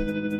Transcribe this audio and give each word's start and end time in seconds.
Thank 0.00 0.32
you. 0.32 0.39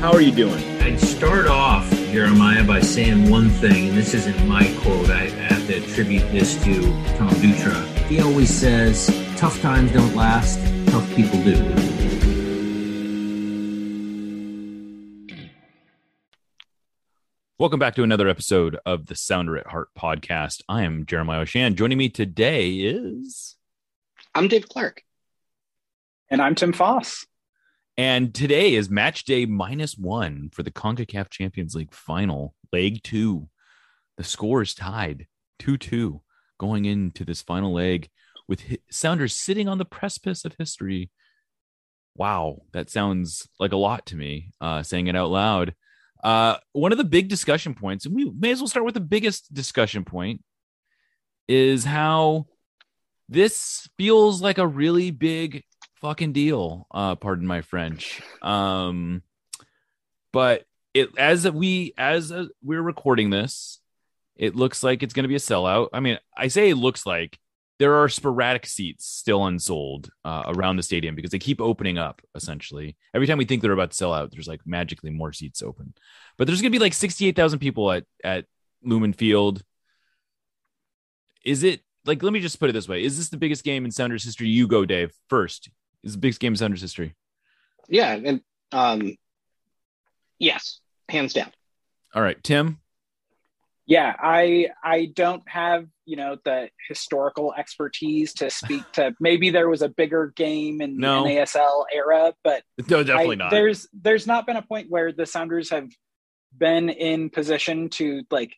how 0.00 0.12
are 0.12 0.22
you 0.22 0.32
doing? 0.32 0.64
I'd 0.80 0.98
start 0.98 1.46
off, 1.46 1.90
Jeremiah, 1.90 2.64
by 2.64 2.80
saying 2.80 3.28
one 3.28 3.50
thing, 3.50 3.90
and 3.90 3.98
this 3.98 4.14
isn't 4.14 4.48
my 4.48 4.74
quote. 4.80 5.10
I 5.10 5.28
have 5.28 5.66
to 5.66 5.74
attribute 5.74 6.22
this 6.32 6.54
to 6.64 6.80
Tom 7.18 7.28
Dutra. 7.34 7.84
He 8.06 8.18
always 8.18 8.48
says, 8.48 9.08
tough 9.36 9.60
times 9.60 9.92
don't 9.92 10.16
last, 10.16 10.58
tough 10.86 11.06
people 11.14 11.42
do. 11.44 11.54
Welcome 17.58 17.78
back 17.78 17.94
to 17.96 18.02
another 18.02 18.26
episode 18.26 18.78
of 18.86 19.04
the 19.04 19.14
Sounder 19.14 19.58
at 19.58 19.66
Heart 19.66 19.90
podcast. 19.94 20.62
I 20.66 20.84
am 20.84 21.04
Jeremiah 21.04 21.44
Oshan. 21.44 21.74
Joining 21.74 21.98
me 21.98 22.08
today 22.08 22.70
is. 22.70 23.56
I'm 24.34 24.48
Dave 24.48 24.66
Clark. 24.66 25.04
And 26.30 26.40
I'm 26.40 26.54
Tim 26.54 26.72
Foss. 26.72 27.26
And 28.00 28.34
today 28.34 28.76
is 28.76 28.88
match 28.88 29.24
day 29.24 29.44
minus 29.44 29.94
one 29.94 30.48
for 30.54 30.62
the 30.62 30.70
CONCACAF 30.70 31.28
Champions 31.28 31.74
League 31.74 31.92
final, 31.92 32.54
leg 32.72 33.02
two. 33.02 33.50
The 34.16 34.24
score 34.24 34.62
is 34.62 34.72
tied 34.72 35.26
2 35.58 35.76
2 35.76 36.22
going 36.58 36.86
into 36.86 37.26
this 37.26 37.42
final 37.42 37.74
leg 37.74 38.08
with 38.48 38.62
Sounders 38.90 39.36
sitting 39.36 39.68
on 39.68 39.76
the 39.76 39.84
precipice 39.84 40.46
of 40.46 40.54
history. 40.58 41.10
Wow, 42.16 42.62
that 42.72 42.88
sounds 42.88 43.46
like 43.58 43.72
a 43.72 43.76
lot 43.76 44.06
to 44.06 44.16
me, 44.16 44.54
uh, 44.62 44.82
saying 44.82 45.08
it 45.08 45.14
out 45.14 45.28
loud. 45.28 45.74
Uh, 46.24 46.56
one 46.72 46.92
of 46.92 46.98
the 46.98 47.04
big 47.04 47.28
discussion 47.28 47.74
points, 47.74 48.06
and 48.06 48.14
we 48.14 48.32
may 48.34 48.52
as 48.52 48.60
well 48.60 48.68
start 48.68 48.86
with 48.86 48.94
the 48.94 49.00
biggest 49.00 49.52
discussion 49.52 50.06
point, 50.06 50.42
is 51.48 51.84
how 51.84 52.46
this 53.28 53.90
feels 53.98 54.40
like 54.40 54.56
a 54.56 54.66
really 54.66 55.10
big 55.10 55.64
fucking 56.00 56.32
deal. 56.32 56.86
Uh, 56.90 57.14
pardon 57.16 57.46
my 57.46 57.60
French. 57.60 58.20
Um, 58.42 59.22
but 60.32 60.64
it 60.94 61.16
as 61.18 61.48
we 61.50 61.94
as 61.96 62.30
a, 62.30 62.48
we're 62.62 62.82
recording 62.82 63.30
this, 63.30 63.80
it 64.36 64.56
looks 64.56 64.82
like 64.82 65.02
it's 65.02 65.14
going 65.14 65.24
to 65.24 65.28
be 65.28 65.36
a 65.36 65.38
sellout. 65.38 65.88
I 65.92 66.00
mean, 66.00 66.18
I 66.36 66.48
say 66.48 66.70
it 66.70 66.76
looks 66.76 67.06
like 67.06 67.38
there 67.78 67.94
are 67.94 68.08
sporadic 68.08 68.66
seats 68.66 69.06
still 69.06 69.46
unsold 69.46 70.10
uh, 70.24 70.44
around 70.46 70.76
the 70.76 70.82
stadium 70.82 71.14
because 71.14 71.30
they 71.30 71.38
keep 71.38 71.60
opening 71.60 71.98
up. 71.98 72.20
Essentially, 72.34 72.96
every 73.14 73.26
time 73.26 73.38
we 73.38 73.44
think 73.44 73.62
they're 73.62 73.72
about 73.72 73.92
to 73.92 73.96
sell 73.96 74.12
out, 74.12 74.30
there's 74.30 74.48
like 74.48 74.60
magically 74.66 75.10
more 75.10 75.32
seats 75.32 75.62
open. 75.62 75.94
But 76.36 76.46
there's 76.46 76.60
going 76.60 76.72
to 76.72 76.78
be 76.78 76.82
like 76.82 76.94
sixty 76.94 77.26
eight 77.26 77.36
thousand 77.36 77.58
people 77.58 77.90
at 77.90 78.04
at 78.24 78.46
Lumen 78.82 79.12
Field. 79.12 79.62
Is 81.44 81.62
it 81.62 81.80
like? 82.04 82.22
Let 82.22 82.32
me 82.32 82.40
just 82.40 82.60
put 82.60 82.70
it 82.70 82.72
this 82.74 82.88
way: 82.88 83.02
Is 83.02 83.16
this 83.16 83.30
the 83.30 83.38
biggest 83.38 83.64
game 83.64 83.84
in 83.84 83.90
Sounders 83.90 84.24
history? 84.24 84.48
You 84.48 84.66
go, 84.66 84.84
Dave. 84.84 85.12
First, 85.28 85.70
is 86.04 86.12
the 86.12 86.18
biggest 86.18 86.40
game 86.40 86.52
in 86.52 86.56
Sounders 86.56 86.80
history. 86.80 87.14
Yeah, 87.88 88.12
and 88.12 88.40
um, 88.72 89.16
yes, 90.38 90.80
hands 91.08 91.32
down. 91.32 91.50
All 92.14 92.22
right, 92.22 92.42
Tim. 92.42 92.78
Yeah, 93.86 94.14
I 94.18 94.68
I 94.84 95.06
don't 95.06 95.42
have 95.48 95.86
you 96.04 96.16
know 96.16 96.36
the 96.44 96.68
historical 96.88 97.52
expertise 97.56 98.34
to 98.34 98.48
speak 98.50 98.82
to. 98.92 99.14
Maybe 99.20 99.50
there 99.50 99.68
was 99.68 99.82
a 99.82 99.88
bigger 99.88 100.32
game 100.36 100.80
in 100.80 100.98
No. 100.98 101.24
the 101.24 101.30
NASL 101.30 101.84
era, 101.92 102.32
but 102.44 102.62
No, 102.88 103.02
definitely 103.02 103.36
I- 103.36 103.38
not. 103.38 103.50
There's 103.50 103.88
there's 103.92 104.26
not 104.28 104.46
been 104.46 104.56
a 104.56 104.62
point 104.62 104.86
where 104.90 105.10
the 105.12 105.26
Sounders 105.26 105.70
have 105.70 105.88
been 106.56 106.88
in 106.88 107.30
position 107.30 107.88
to 107.90 108.22
like 108.30 108.54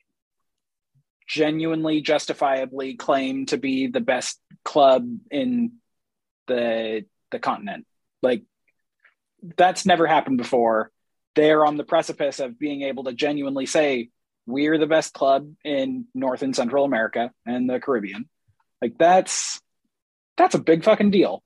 genuinely 1.27 2.01
justifiably 2.03 2.95
claim 2.95 3.47
to 3.47 3.57
be 3.57 3.87
the 3.87 4.01
best 4.01 4.39
club 4.65 5.09
in 5.31 5.73
the 6.47 7.05
the 7.33 7.39
continent. 7.39 7.87
Like 8.23 8.45
that's 9.57 9.85
never 9.85 10.07
happened 10.07 10.39
before. 10.39 10.91
They're 11.35 11.65
on 11.65 11.77
the 11.77 11.85
precipice 11.85 12.39
of 12.39 12.59
being 12.59 12.83
able 12.83 13.05
to 13.05 13.13
genuinely 13.13 13.67
say 13.67 14.11
we're 14.47 14.79
the 14.79 14.87
best 14.87 15.13
club 15.13 15.51
in 15.65 16.07
North 16.15 16.43
and 16.43 16.55
Central 16.55 16.85
America 16.85 17.33
and 17.47 17.69
the 17.69 17.81
Caribbean. 17.81 18.29
Like 18.81 18.99
that's 18.99 19.61
that's 20.37 20.55
a 20.55 20.61
big 20.61 20.85
fucking 20.85 21.11
deal. 21.11 21.43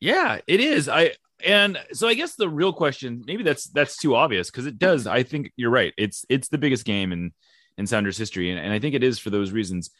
Yeah, 0.00 0.40
it 0.46 0.60
is. 0.60 0.88
I 0.88 1.12
and 1.44 1.78
so 1.92 2.08
I 2.08 2.14
guess 2.14 2.34
the 2.34 2.48
real 2.48 2.72
question, 2.72 3.22
maybe 3.26 3.42
that's 3.42 3.68
that's 3.68 3.96
too 3.96 4.14
obvious 4.14 4.50
because 4.50 4.66
it 4.66 4.78
does. 4.78 5.06
I 5.06 5.22
think 5.22 5.52
you're 5.56 5.70
right. 5.70 5.92
It's 5.96 6.24
it's 6.28 6.48
the 6.48 6.58
biggest 6.58 6.84
game 6.84 7.12
in 7.12 7.32
in 7.78 7.86
Sounders 7.86 8.18
history, 8.18 8.50
and, 8.50 8.58
and 8.58 8.72
I 8.72 8.78
think 8.78 8.94
it 8.94 9.02
is 9.02 9.18
for 9.18 9.30
those 9.30 9.52
reasons. 9.52 9.90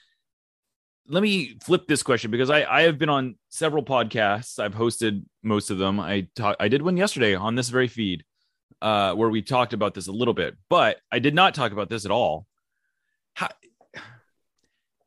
Let 1.09 1.23
me 1.23 1.59
flip 1.61 1.87
this 1.89 2.03
question 2.03 2.31
because 2.31 2.51
I 2.51 2.63
I 2.63 2.83
have 2.83 2.99
been 2.99 3.09
on 3.09 3.37
several 3.49 3.85
podcasts. 3.85 4.59
I've 4.59 4.75
hosted 4.75 5.25
most 5.43 5.71
of 5.71 5.79
them. 5.79 5.99
I 5.99 6.29
talk, 6.37 6.57
I 6.61 6.69
did 6.69 6.83
one 6.83 6.97
yesterday 6.97 7.35
on 7.35 7.57
this 7.57 7.69
very 7.69 7.89
feed, 7.89 8.25
uh, 8.81 9.15
where 9.15 9.29
we 9.29 9.43
talked 9.43 9.73
about 9.73 9.95
this 9.95 10.07
a 10.07 10.13
little 10.13 10.35
bit, 10.35 10.57
but 10.69 10.99
I 11.11 11.19
did 11.19 11.35
not 11.35 11.55
talk 11.55 11.73
about 11.73 11.89
this 11.89 12.05
at 12.05 12.11
all. 12.11 12.47
How, 13.35 13.49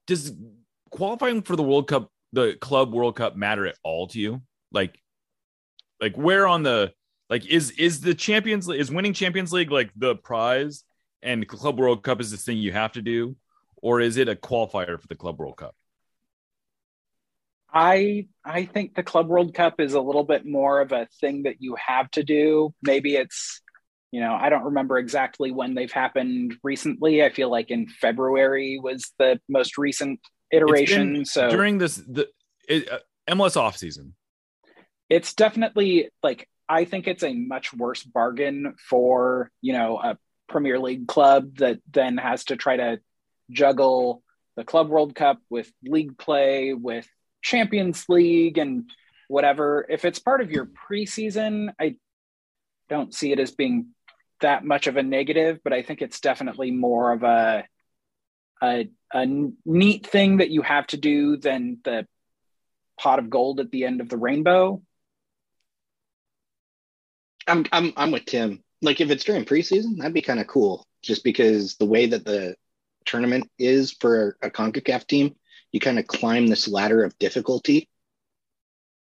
does 0.08 0.34
qualifying 0.90 1.42
for 1.42 1.56
the 1.56 1.64
World 1.64 1.88
Cup, 1.88 2.12
the 2.34 2.58
Club 2.60 2.94
World 2.94 3.16
Cup, 3.16 3.36
matter 3.36 3.66
at 3.66 3.78
all 3.84 4.08
to 4.08 4.20
you? 4.20 4.42
Like, 4.72 5.00
like 6.02 6.16
where 6.18 6.48
on 6.48 6.64
the 6.64 6.94
like 7.30 7.46
is 7.46 7.72
is 7.72 8.02
the 8.02 8.14
Champions 8.14 8.68
League, 8.68 8.82
is 8.82 8.92
winning 8.92 9.14
Champions 9.14 9.54
League 9.54 9.72
like 9.72 9.92
the 9.96 10.16
prize, 10.16 10.84
and 11.22 11.48
Club 11.48 11.80
World 11.80 12.04
Cup 12.04 12.20
is 12.20 12.32
this 12.32 12.44
thing 12.44 12.58
you 12.58 12.72
have 12.74 12.92
to 12.94 13.02
do, 13.02 13.36
or 13.82 14.02
is 14.02 14.18
it 14.18 14.28
a 14.28 14.36
qualifier 14.36 15.00
for 15.00 15.08
the 15.08 15.16
Club 15.16 15.40
World 15.40 15.58
Cup? 15.58 15.76
I 17.74 18.28
I 18.46 18.66
think 18.66 18.94
the 18.94 19.04
Club 19.04 19.28
World 19.28 19.54
Cup 19.54 19.80
is 19.80 19.94
a 19.94 20.02
little 20.02 20.24
bit 20.24 20.46
more 20.46 20.82
of 20.82 20.92
a 20.92 21.08
thing 21.20 21.44
that 21.44 21.56
you 21.60 21.76
have 21.76 22.10
to 22.12 22.24
do. 22.24 22.74
Maybe 22.84 23.16
it's 23.16 23.62
you 24.12 24.20
know, 24.20 24.38
I 24.40 24.50
don't 24.50 24.66
remember 24.66 25.00
exactly 25.00 25.52
when 25.52 25.74
they've 25.74 25.92
happened 25.92 26.56
recently. 26.62 27.24
I 27.24 27.32
feel 27.32 27.50
like 27.50 27.72
in 27.72 27.88
February 27.88 28.80
was 28.80 29.12
the 29.18 29.40
most 29.50 29.76
recent 29.80 30.20
iteration. 30.52 31.14
been 31.14 31.26
so 31.26 31.50
during 31.50 31.80
this 31.80 31.96
the 31.96 32.30
it, 32.70 32.88
uh, 32.92 33.00
MLS 33.28 33.58
off 33.58 33.76
season. 33.76 34.14
it's 35.10 35.34
definitely 35.34 36.10
like 36.22 36.48
I 36.70 36.86
think 36.86 37.08
it's 37.08 37.24
a 37.24 37.34
much 37.34 37.74
worse 37.74 38.04
bargain 38.04 38.76
for 38.88 39.50
you 39.62 39.74
know 39.74 39.98
a 39.98 40.18
Premier 40.48 40.78
League 40.80 41.08
club 41.08 41.58
that 41.58 41.80
then 41.92 42.18
has 42.18 42.44
to 42.46 42.56
try 42.56 42.78
to 42.78 43.00
juggle 43.50 44.22
the 44.56 44.64
Club 44.64 44.90
World 44.90 45.16
Cup 45.16 45.40
with 45.50 45.72
league 45.84 46.20
play 46.20 46.76
with 46.76 47.08
Champions 47.44 48.06
League 48.10 48.58
and 48.58 48.90
whatever. 49.28 49.86
If 49.88 50.06
it's 50.06 50.20
part 50.20 50.42
of 50.42 50.52
your 50.52 50.66
preseason, 50.66 51.74
I 51.80 51.98
don't 52.90 53.14
see 53.14 53.32
it 53.32 53.40
as 53.40 53.52
being 53.52 53.90
that 54.42 54.66
much 54.66 54.88
of 54.88 54.98
a 54.98 55.04
negative, 55.04 55.60
but 55.64 55.74
I 55.74 55.84
think 55.84 56.02
it's 56.02 56.20
definitely 56.20 56.72
more 56.72 57.12
of 57.12 57.24
a 57.24 57.66
a, 58.62 58.90
a 59.14 59.26
neat 59.66 60.08
thing 60.08 60.38
that 60.38 60.50
you 60.50 60.62
have 60.62 60.88
to 60.88 60.98
do 60.98 61.36
than 61.36 61.80
the 61.84 62.08
pot 62.98 63.20
of 63.20 63.30
gold 63.30 63.60
at 63.60 63.72
the 63.72 63.84
end 63.84 64.00
of 64.00 64.08
the 64.08 64.18
rainbow. 64.18 64.82
I'm 67.46 67.66
I'm 67.72 67.94
I'm 67.98 68.12
with 68.12 68.26
Tim. 68.26 68.64
Like 68.82 69.02
if 69.02 69.12
it's 69.12 69.24
during 69.24 69.46
preseason, 69.46 69.98
that'd 69.98 70.14
be 70.14 70.22
kind 70.22 70.40
of 70.40 70.48
cool. 70.48 70.88
Just 71.02 71.24
because 71.24 71.76
the 71.76 71.86
way 71.86 72.06
that 72.06 72.24
the 72.24 72.56
tournament 73.06 73.50
is 73.60 73.92
for 74.00 74.38
a 74.42 74.50
CONCACAF 74.50 75.06
team, 75.08 75.36
you 75.74 75.80
kind 75.80 76.00
of 76.00 76.08
climb 76.08 76.48
this 76.48 76.68
ladder 76.70 77.04
of 77.04 77.18
difficulty, 77.20 77.90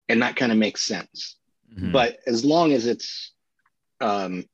and 0.09 0.21
that 0.21 0.35
kind 0.35 0.51
of 0.51 0.57
makes 0.57 0.83
sense. 0.83 1.37
Mhm. 1.71 1.93
But 1.93 2.19
as 2.27 2.43
long 2.43 2.73
as 2.73 2.85
it's 2.85 3.31
um, 4.01 4.45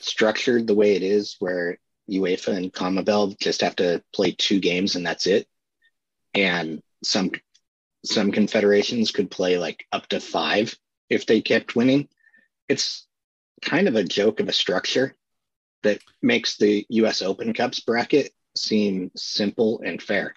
structured 0.00 0.66
the 0.66 0.74
way 0.74 0.94
it 0.94 1.02
is, 1.02 1.36
where 1.40 1.78
UEFA 2.08 2.56
and 2.56 2.72
CONMEBOL 2.72 3.38
just 3.38 3.62
have 3.62 3.74
to 3.76 4.02
play 4.14 4.32
two 4.32 4.60
games 4.60 4.94
and 4.94 5.04
that's 5.04 5.26
it, 5.26 5.48
and 6.34 6.82
some 7.02 7.32
some 8.04 8.32
confederations 8.32 9.10
could 9.10 9.30
play 9.30 9.58
like 9.58 9.86
up 9.92 10.06
to 10.08 10.20
five 10.20 10.76
if 11.08 11.26
they 11.26 11.40
kept 11.40 11.76
winning. 11.76 12.08
It's 12.68 13.06
kind 13.62 13.88
of 13.88 13.96
a 13.96 14.04
joke 14.04 14.40
of 14.40 14.48
a 14.48 14.52
structure 14.52 15.16
that 15.82 16.00
makes 16.22 16.56
the 16.56 16.86
U.S. 16.90 17.22
Open 17.22 17.52
Cups 17.52 17.80
bracket 17.80 18.32
seem 18.56 19.10
simple 19.16 19.80
and 19.84 20.02
fair. 20.02 20.34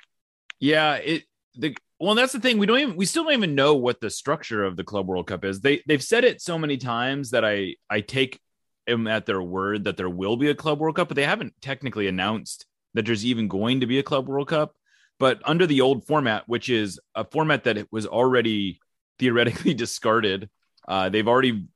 Yeah, 0.63 0.93
it 0.93 1.23
the 1.55 1.75
well 1.99 2.15
that's 2.15 2.31
the 2.31 2.39
thing 2.39 2.57
we 2.57 2.65
don't 2.65 2.79
even 2.79 2.95
we 2.95 3.05
still 3.05 3.25
don't 3.25 3.33
even 3.33 3.53
know 3.53 3.75
what 3.75 3.99
the 3.99 4.09
structure 4.09 4.63
of 4.63 4.77
the 4.77 4.85
Club 4.85 5.09
World 5.09 5.27
Cup 5.27 5.43
is. 5.43 5.59
They 5.59 5.81
they've 5.89 6.01
said 6.01 6.23
it 6.23 6.41
so 6.41 6.57
many 6.57 6.77
times 6.77 7.31
that 7.31 7.43
I 7.43 7.75
I 7.89 7.99
take 7.99 8.39
them 8.87 9.05
at 9.05 9.25
their 9.25 9.41
word 9.41 9.83
that 9.83 9.97
there 9.97 10.09
will 10.09 10.37
be 10.37 10.49
a 10.49 10.55
Club 10.55 10.79
World 10.79 10.95
Cup, 10.95 11.09
but 11.09 11.15
they 11.15 11.25
haven't 11.25 11.53
technically 11.61 12.07
announced 12.07 12.65
that 12.93 13.05
there's 13.05 13.25
even 13.25 13.49
going 13.49 13.81
to 13.81 13.87
be 13.87 13.99
a 13.99 14.03
Club 14.03 14.29
World 14.29 14.47
Cup. 14.47 14.73
But 15.19 15.41
under 15.43 15.67
the 15.67 15.81
old 15.81 16.07
format, 16.07 16.47
which 16.47 16.69
is 16.69 16.97
a 17.13 17.25
format 17.25 17.65
that 17.65 17.91
was 17.91 18.07
already 18.07 18.79
theoretically 19.19 19.73
discarded, 19.83 20.49
uh, 20.87 21.09
they've 21.09 21.27
already 21.27 21.67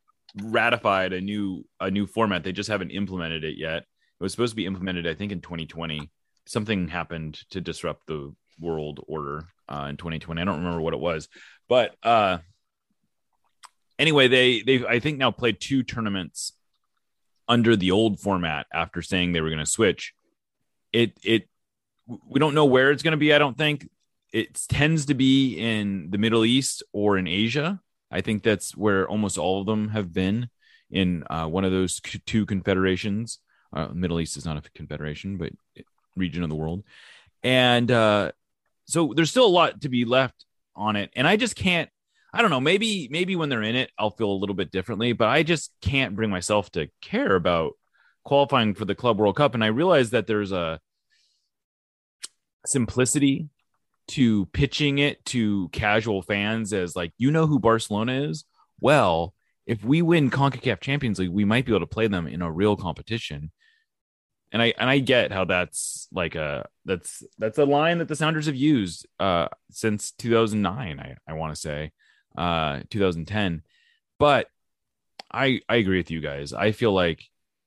ratified 0.42 1.12
a 1.12 1.20
new 1.20 1.66
a 1.82 1.92
new 1.92 2.08
format. 2.08 2.46
They 2.46 2.54
just 2.54 2.70
haven't 2.70 2.92
implemented 2.92 3.44
it 3.44 3.58
yet. 3.58 3.80
It 3.80 4.24
was 4.24 4.32
supposed 4.32 4.54
to 4.54 4.56
be 4.56 4.66
implemented, 4.66 5.08
I 5.08 5.14
think, 5.14 5.34
in 5.34 5.42
2020. 5.42 6.10
Something 6.46 6.88
happened 6.88 7.42
to 7.50 7.60
disrupt 7.60 8.08
the 8.08 8.34
world 8.60 9.04
order 9.08 9.46
uh, 9.70 9.88
in 9.90 9.98
2020. 9.98 10.42
I 10.42 10.46
don't 10.46 10.58
remember 10.60 10.82
what 10.82 10.94
it 10.94 11.00
was, 11.00 11.28
but 11.68 11.96
uh, 12.04 12.40
anyway, 14.00 14.28
they 14.28 14.62
they 14.62 14.86
I 14.86 15.00
think 15.00 15.18
now 15.18 15.32
played 15.32 15.60
two 15.60 15.84
tournaments 15.84 16.54
under 17.48 17.76
the 17.76 17.92
old 17.92 18.20
format 18.20 18.68
after 18.74 19.02
saying 19.02 19.32
they 19.32 19.42
were 19.42 19.50
going 19.50 19.60
to 19.60 19.66
switch. 19.66 20.14
It 20.94 21.18
it 21.24 21.48
we 22.08 22.40
don't 22.40 22.54
know 22.54 22.66
where 22.66 22.92
it's 22.92 23.04
going 23.04 23.12
to 23.12 23.18
be. 23.18 23.34
I 23.34 23.38
don't 23.38 23.58
think 23.58 23.90
it 24.34 24.60
tends 24.70 25.08
to 25.08 25.14
be 25.14 25.56
in 25.58 26.10
the 26.10 26.18
Middle 26.18 26.46
East 26.46 26.84
or 26.94 27.18
in 27.18 27.28
Asia. 27.28 27.80
I 28.12 28.22
think 28.22 28.44
that's 28.44 28.76
where 28.76 29.08
almost 29.08 29.38
all 29.38 29.60
of 29.60 29.66
them 29.66 29.90
have 29.90 30.14
been 30.14 30.50
in 30.90 31.24
uh, 31.30 31.48
one 31.48 31.66
of 31.66 31.72
those 31.72 32.00
two 32.26 32.46
confederations. 32.46 33.40
Uh, 33.74 33.90
Middle 33.94 34.22
East 34.22 34.38
is 34.38 34.46
not 34.46 34.58
a 34.58 34.70
confederation, 34.72 35.38
but 35.38 35.52
region 36.16 36.44
of 36.44 36.50
the 36.50 36.56
world, 36.56 36.84
and 37.44 37.92
uh, 37.92 38.32
so 38.88 39.14
there's 39.16 39.30
still 39.30 39.46
a 39.46 39.48
lot 39.48 39.82
to 39.82 39.90
be 39.90 40.06
left 40.06 40.46
on 40.76 40.96
it. 40.96 41.12
And 41.16 41.28
I 41.28 41.36
just 41.36 41.56
can't 41.56 41.90
I 42.34 42.42
don't 42.42 42.52
know. 42.52 42.60
Maybe 42.60 43.08
maybe 43.10 43.36
when 43.36 43.50
they're 43.50 43.64
in 43.64 43.76
it, 43.76 43.90
I'll 43.98 44.12
feel 44.12 44.32
a 44.32 44.38
little 44.38 44.56
bit 44.56 44.72
differently. 44.72 45.14
But 45.14 45.30
I 45.30 45.44
just 45.44 45.72
can't 45.82 46.16
bring 46.16 46.30
myself 46.30 46.70
to 46.72 46.88
care 47.02 47.36
about 47.36 47.74
qualifying 48.24 48.76
for 48.76 48.86
the 48.86 48.96
Club 48.96 49.20
World 49.20 49.38
Cup. 49.38 49.54
And 49.54 49.64
I 49.64 49.68
realize 49.68 50.12
that 50.12 50.28
there's 50.28 50.52
a 50.52 50.80
simplicity 52.66 53.50
to 54.10 54.46
pitching 54.48 55.00
it 55.00 55.24
to 55.26 55.70
casual 55.70 56.22
fans 56.22 56.74
as 56.74 56.96
like, 56.96 57.14
you 57.18 57.32
know 57.32 57.48
who 57.48 57.60
Barcelona 57.60 58.22
is? 58.30 58.46
Well, 58.80 59.34
if 59.66 59.84
we 59.84 60.02
win 60.02 60.30
CONCACAF 60.30 60.80
Champions 60.80 61.20
League, 61.20 61.30
we 61.30 61.46
might 61.46 61.66
be 61.66 61.72
able 61.72 61.82
to 61.82 61.88
play 61.88 62.08
them 62.08 62.28
in 62.28 62.42
a 62.42 62.52
real 62.52 62.76
competition. 62.76 63.52
And 64.52 64.62
I 64.62 64.74
and 64.78 64.90
I 64.90 65.00
get 65.00 65.32
how 65.32 65.46
that's 65.46 66.08
like 66.12 66.36
a 66.36 66.68
that's 66.86 67.24
that's 67.38 67.58
a 67.58 67.66
line 67.66 67.98
that 67.98 68.08
the 68.08 68.16
Sounders 68.16 68.46
have 68.46 68.56
used 68.56 69.06
uh 69.20 69.48
since 69.72 70.12
2009 70.12 71.00
I 71.00 71.16
I 71.28 71.34
want 71.34 71.54
to 71.54 71.60
say 71.60 71.92
uh 72.38 72.82
2010 72.90 73.64
but 74.20 74.48
i 75.32 75.60
i 75.68 75.76
agree 75.76 75.98
with 75.98 76.12
you 76.12 76.22
guys. 76.22 76.54
I 76.54 76.72
feel 76.72 76.94
like 76.94 77.26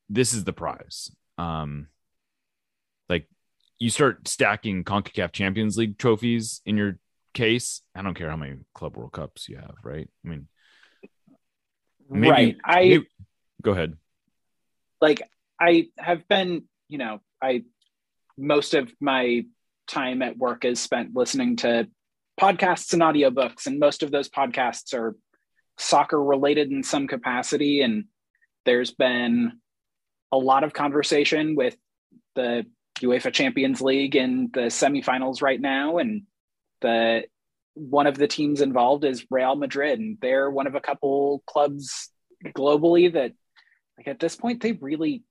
this 0.08 0.32
is 0.32 0.44
the 0.44 0.52
prize. 0.52 1.10
Um 1.36 1.88
like 3.08 3.28
you 3.78 3.90
start 3.90 4.26
stacking 4.26 4.84
concacaf 4.84 5.32
champions 5.32 5.76
league 5.76 5.98
trophies 5.98 6.62
in 6.64 6.76
your 6.76 6.98
case. 7.34 7.82
I 7.94 8.02
don't 8.02 8.14
care 8.14 8.30
how 8.30 8.36
many 8.36 8.56
club 8.74 8.96
world 8.96 9.12
cups 9.12 9.48
you 9.48 9.56
have 9.56 9.74
right? 9.82 10.08
I 10.24 10.28
mean 10.28 10.48
maybe, 12.08 12.30
right. 12.30 12.56
I 12.64 12.80
maybe, 12.80 13.06
go 13.62 13.72
ahead. 13.72 13.96
Like 15.00 15.22
i 15.60 15.88
have 15.98 16.26
been 16.28 16.64
you 16.88 16.98
know 16.98 17.20
i 17.42 17.62
most 18.38 18.74
of 18.74 18.92
my 19.00 19.44
time 19.86 20.22
at 20.22 20.38
work 20.38 20.64
is 20.64 20.80
spent 20.80 21.14
listening 21.14 21.56
to 21.56 21.86
podcasts 22.40 22.92
and 22.92 23.02
audiobooks 23.02 23.66
and 23.66 23.78
most 23.78 24.02
of 24.02 24.10
those 24.10 24.28
podcasts 24.28 24.94
are 24.94 25.14
soccer 25.80 26.22
related 26.22 26.70
in 26.70 26.82
some 26.82 27.06
capacity. 27.06 27.82
And 27.82 28.04
there's 28.64 28.92
been 28.92 29.52
a 30.30 30.36
lot 30.36 30.62
of 30.62 30.72
conversation 30.72 31.56
with 31.56 31.76
the 32.34 32.66
UEFA 33.00 33.32
Champions 33.32 33.80
League 33.80 34.14
in 34.14 34.50
the 34.52 34.62
semifinals 34.62 35.42
right 35.42 35.60
now. 35.60 35.98
And 35.98 36.22
the 36.82 37.24
one 37.74 38.06
of 38.06 38.18
the 38.18 38.28
teams 38.28 38.60
involved 38.60 39.04
is 39.04 39.26
Real 39.30 39.56
Madrid 39.56 39.98
and 39.98 40.18
they're 40.20 40.50
one 40.50 40.66
of 40.66 40.74
a 40.74 40.80
couple 40.80 41.42
clubs 41.46 42.10
globally 42.44 43.12
that 43.12 43.32
like 43.96 44.08
at 44.08 44.18
this 44.18 44.36
point 44.36 44.60
they 44.60 44.72
really 44.72 45.22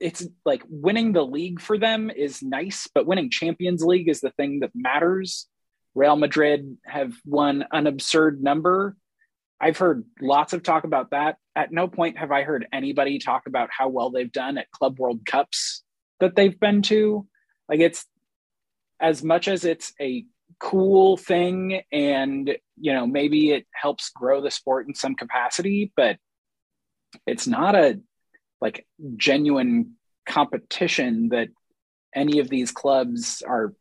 it's 0.00 0.26
like 0.44 0.62
winning 0.68 1.12
the 1.12 1.24
league 1.24 1.60
for 1.60 1.78
them 1.78 2.10
is 2.10 2.42
nice 2.42 2.88
but 2.94 3.06
winning 3.06 3.30
Champions 3.30 3.84
League 3.84 4.08
is 4.08 4.20
the 4.20 4.30
thing 4.30 4.60
that 4.60 4.70
matters 4.74 5.46
Real 5.94 6.16
Madrid 6.16 6.76
have 6.86 7.12
won 7.24 7.64
an 7.72 7.86
absurd 7.86 8.42
number. 8.42 8.96
I've 9.60 9.76
heard 9.76 10.04
lots 10.20 10.52
of 10.52 10.62
talk 10.62 10.84
about 10.84 11.10
that. 11.10 11.36
At 11.54 11.72
no 11.72 11.88
point 11.88 12.18
have 12.18 12.30
I 12.30 12.44
heard 12.44 12.66
anybody 12.72 13.18
talk 13.18 13.46
about 13.46 13.70
how 13.76 13.88
well 13.88 14.10
they've 14.10 14.30
done 14.30 14.56
at 14.56 14.70
Club 14.70 14.98
World 14.98 15.26
Cups 15.26 15.82
that 16.20 16.36
they've 16.36 16.58
been 16.58 16.82
to. 16.82 17.26
Like 17.68 17.80
it's 17.80 18.06
as 19.00 19.22
much 19.22 19.48
as 19.48 19.64
it's 19.64 19.92
a 20.00 20.24
cool 20.58 21.16
thing 21.16 21.82
and 21.90 22.56
you 22.76 22.92
know 22.92 23.06
maybe 23.06 23.50
it 23.50 23.66
helps 23.72 24.10
grow 24.10 24.40
the 24.42 24.50
sport 24.50 24.86
in 24.86 24.94
some 24.94 25.14
capacity 25.14 25.90
but 25.96 26.18
it's 27.26 27.46
not 27.46 27.74
a 27.74 27.98
like 28.60 28.86
genuine 29.16 29.94
competition 30.26 31.30
that 31.30 31.48
any 32.14 32.40
of 32.40 32.48
these 32.48 32.72
clubs 32.72 33.42
are 33.46 33.74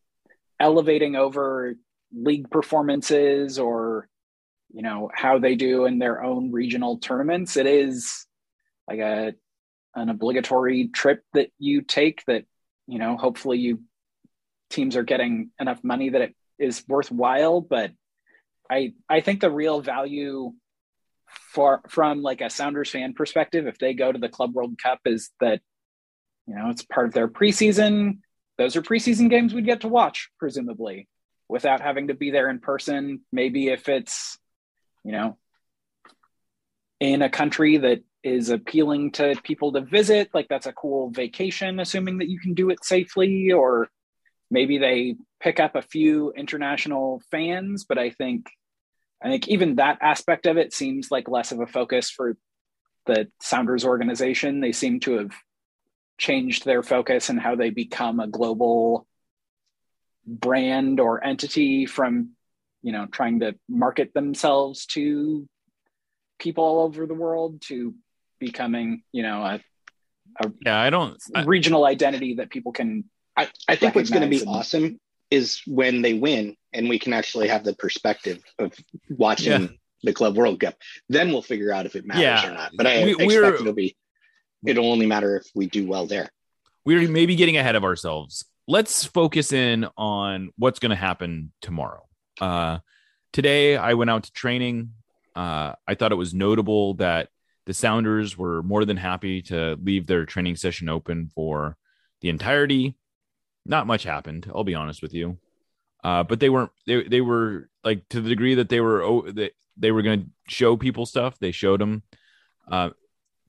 elevating 0.60 1.16
over 1.16 1.76
league 2.14 2.50
performances 2.50 3.60
or 3.60 4.08
you 4.72 4.82
know 4.82 5.10
how 5.14 5.40
they 5.40 5.56
do 5.56 5.86
in 5.86 6.00
their 6.00 6.24
own 6.24 6.52
regional 6.52 6.98
tournaments. 6.98 7.58
It 7.58 7.66
is 7.66 8.26
like 8.88 9.00
a 9.00 9.34
an 9.96 10.10
obligatory 10.10 10.88
trip 10.88 11.24
that 11.34 11.50
you 11.58 11.82
take 11.82 12.24
that 12.26 12.46
you 12.88 13.00
know 13.00 13.18
hopefully 13.18 13.58
you 13.58 13.82
teams 14.70 14.96
are 14.96 15.04
getting 15.04 15.50
enough 15.60 15.84
money 15.84 16.10
that 16.10 16.22
it 16.22 16.36
is 16.60 16.84
worthwhile 16.88 17.60
but 17.60 17.92
i 18.70 18.94
i 19.10 19.20
think 19.20 19.42
the 19.42 19.50
real 19.50 19.82
value 19.82 20.52
for 21.30 21.82
from 21.88 22.22
like 22.22 22.42
a 22.42 22.50
sounders 22.50 22.90
fan 22.90 23.14
perspective 23.14 23.68
if 23.68 23.78
they 23.78 23.94
go 23.94 24.12
to 24.12 24.20
the 24.20 24.30
club 24.30 24.54
world 24.54 24.78
cup 24.82 25.00
is 25.06 25.30
that 25.40 25.62
you 26.48 26.56
know 26.56 26.70
it's 26.70 26.84
part 26.84 27.08
of 27.08 27.14
their 27.14 27.28
preseason 27.28 28.20
those 28.58 28.76
are 28.76 28.82
preseason 28.82 29.30
games 29.30 29.54
we'd 29.54 29.66
get 29.66 29.82
to 29.82 29.88
watch 29.88 30.30
presumably 30.38 31.08
without 31.50 31.82
having 31.82 32.08
to 32.08 32.14
be 32.14 32.30
there 32.30 32.50
in 32.50 32.60
person. 32.60 33.22
Maybe 33.34 33.68
if 33.68 33.90
it's, 33.90 34.38
you 35.04 35.12
know, 35.12 35.38
in 37.00 37.22
a 37.22 37.30
country 37.30 37.78
that 37.78 38.04
is 38.24 38.50
appealing 38.50 39.14
to 39.14 39.36
people 39.44 39.74
to 39.74 39.82
visit, 39.82 40.30
like 40.34 40.48
that's 40.48 40.68
a 40.68 40.74
cool 40.74 41.10
vacation, 41.10 41.80
assuming 41.80 42.20
that 42.20 42.30
you 42.30 42.40
can 42.40 42.54
do 42.54 42.70
it 42.70 42.86
safely, 42.86 43.52
or 43.52 43.90
maybe 44.52 44.78
they 44.78 45.16
pick 45.40 45.60
up 45.60 45.76
a 45.76 45.82
few 45.82 46.32
international 46.34 47.22
fans. 47.32 47.86
But 47.86 47.98
I 47.98 48.12
think, 48.12 48.46
I 49.22 49.30
think 49.30 49.48
even 49.48 49.76
that 49.76 50.00
aspect 50.02 50.46
of 50.46 50.58
it 50.58 50.74
seems 50.74 51.12
like 51.12 51.28
less 51.28 51.52
of 51.52 51.60
a 51.60 51.68
focus 51.68 52.10
for 52.10 52.38
the 53.06 53.28
Sounders 53.42 53.84
organization. 53.84 54.62
They 54.62 54.72
seem 54.72 55.00
to 55.02 55.18
have 55.18 55.32
changed 56.18 56.66
their 56.66 56.84
focus 56.84 57.30
and 57.30 57.40
how 57.40 57.56
they 57.56 57.70
become 57.70 58.20
a 58.20 58.28
global 58.28 59.08
brand 60.26 61.00
or 61.00 61.24
entity 61.24 61.86
from 61.86 62.32
you 62.84 62.92
know 62.92 63.08
trying 63.08 63.40
to 63.40 63.56
market 63.68 64.14
themselves 64.14 64.86
to 64.86 65.48
people 66.38 66.64
all 66.64 66.82
over 66.82 67.08
the 67.08 67.14
world 67.14 67.62
to 67.62 67.96
becoming 68.38 69.02
you 69.12 69.24
know 69.24 69.42
a, 69.42 69.60
a 70.44 70.52
yeah 70.64 70.80
i 70.80 70.90
don't 70.90 71.18
regional 71.46 71.86
identity 71.86 72.36
that 72.36 72.50
people 72.50 72.72
can 72.72 73.06
i, 73.36 73.48
I 73.68 73.76
think 73.76 73.96
what's 73.96 74.10
going 74.10 74.30
to 74.30 74.30
be 74.30 74.46
awesome 74.46 75.00
is 75.32 75.62
when 75.66 76.02
they 76.02 76.14
win 76.14 76.56
and 76.74 76.90
we 76.90 77.00
can 77.00 77.14
actually 77.14 77.48
have 77.48 77.64
the 77.64 77.76
perspective 77.76 78.42
of 78.58 78.74
watching 79.10 79.62
yeah. 79.62 79.68
the 80.04 80.14
club 80.14 80.36
world 80.36 80.60
cup 80.60 80.76
then 81.08 81.30
we'll 81.30 81.42
figure 81.42 81.72
out 81.72 81.86
if 81.86 81.96
it 81.96 82.06
matters 82.06 82.24
yeah. 82.24 82.48
or 82.50 82.54
not 82.54 82.72
but 82.76 82.88
i 82.88 83.04
we, 83.04 83.12
expect 83.14 83.62
it'll 83.62 83.74
be 83.74 83.96
it'll 84.66 84.92
only 84.92 85.06
matter 85.06 85.38
if 85.38 85.48
we 85.56 85.68
do 85.68 85.88
well 85.88 86.06
there 86.06 86.30
we're 86.86 87.08
maybe 87.08 87.36
getting 87.36 87.58
ahead 87.58 87.76
of 87.76 87.84
ourselves 87.84 88.46
let's 88.70 89.04
focus 89.04 89.52
in 89.52 89.88
on 89.98 90.52
what's 90.56 90.78
going 90.78 90.92
to 90.92 90.96
happen 90.96 91.52
tomorrow. 91.60 92.06
Uh, 92.40 92.78
today, 93.34 93.76
I 93.76 93.96
went 93.96 94.12
out 94.12 94.26
to 94.26 94.32
training. 94.32 94.92
Uh, 95.36 95.74
I 95.88 95.96
thought 95.96 96.12
it 96.12 96.16
was 96.16 96.36
notable 96.36 96.94
that 96.96 97.30
the 97.66 97.74
Sounders 97.74 98.38
were 98.38 98.62
more 98.62 98.86
than 98.86 98.96
happy 98.96 99.42
to 99.44 99.76
leave 99.82 100.06
their 100.06 100.26
training 100.26 100.56
session 100.56 100.88
open 100.88 101.32
for 101.34 101.78
the 102.22 102.30
entirety. 102.30 102.96
Not 103.70 103.86
much 103.86 104.02
happened, 104.02 104.52
I'll 104.54 104.64
be 104.64 104.74
honest 104.74 105.04
with 105.04 105.14
you. 105.14 105.38
Uh, 106.04 106.24
but 106.24 106.40
they 106.40 106.50
weren't. 106.50 106.72
They 106.88 107.04
they 107.04 107.22
were 107.22 107.70
like 107.84 108.10
to 108.10 108.20
the 108.20 108.30
degree 108.30 108.56
that 108.56 108.68
they 108.68 108.82
were. 108.82 109.04
Oh, 109.04 109.30
they 109.30 109.52
they 109.78 109.92
were 109.92 110.02
going 110.02 110.22
to 110.24 110.30
show 110.52 110.76
people 110.76 111.06
stuff. 111.06 111.38
They 111.38 111.52
showed 111.52 111.80
them. 111.80 112.02
Uh, 112.70 112.90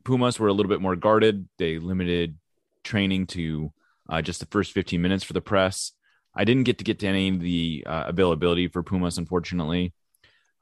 Pumas 0.04 0.38
were 0.38 0.48
a 0.48 0.52
little 0.52 0.68
bit 0.68 0.82
more 0.82 0.94
guarded. 0.94 1.48
They 1.56 1.78
limited 1.78 2.36
training 2.84 3.28
to 3.28 3.72
uh, 4.10 4.20
just 4.20 4.40
the 4.40 4.46
first 4.46 4.72
15 4.72 5.00
minutes 5.00 5.24
for 5.24 5.32
the 5.32 5.40
press. 5.40 5.92
I 6.34 6.44
didn't 6.44 6.64
get 6.64 6.78
to 6.78 6.84
get 6.84 6.98
to 6.98 7.06
any 7.06 7.30
of 7.30 7.40
the 7.40 7.84
uh, 7.86 8.04
availability 8.08 8.68
for 8.68 8.82
Pumas, 8.82 9.16
unfortunately. 9.16 9.94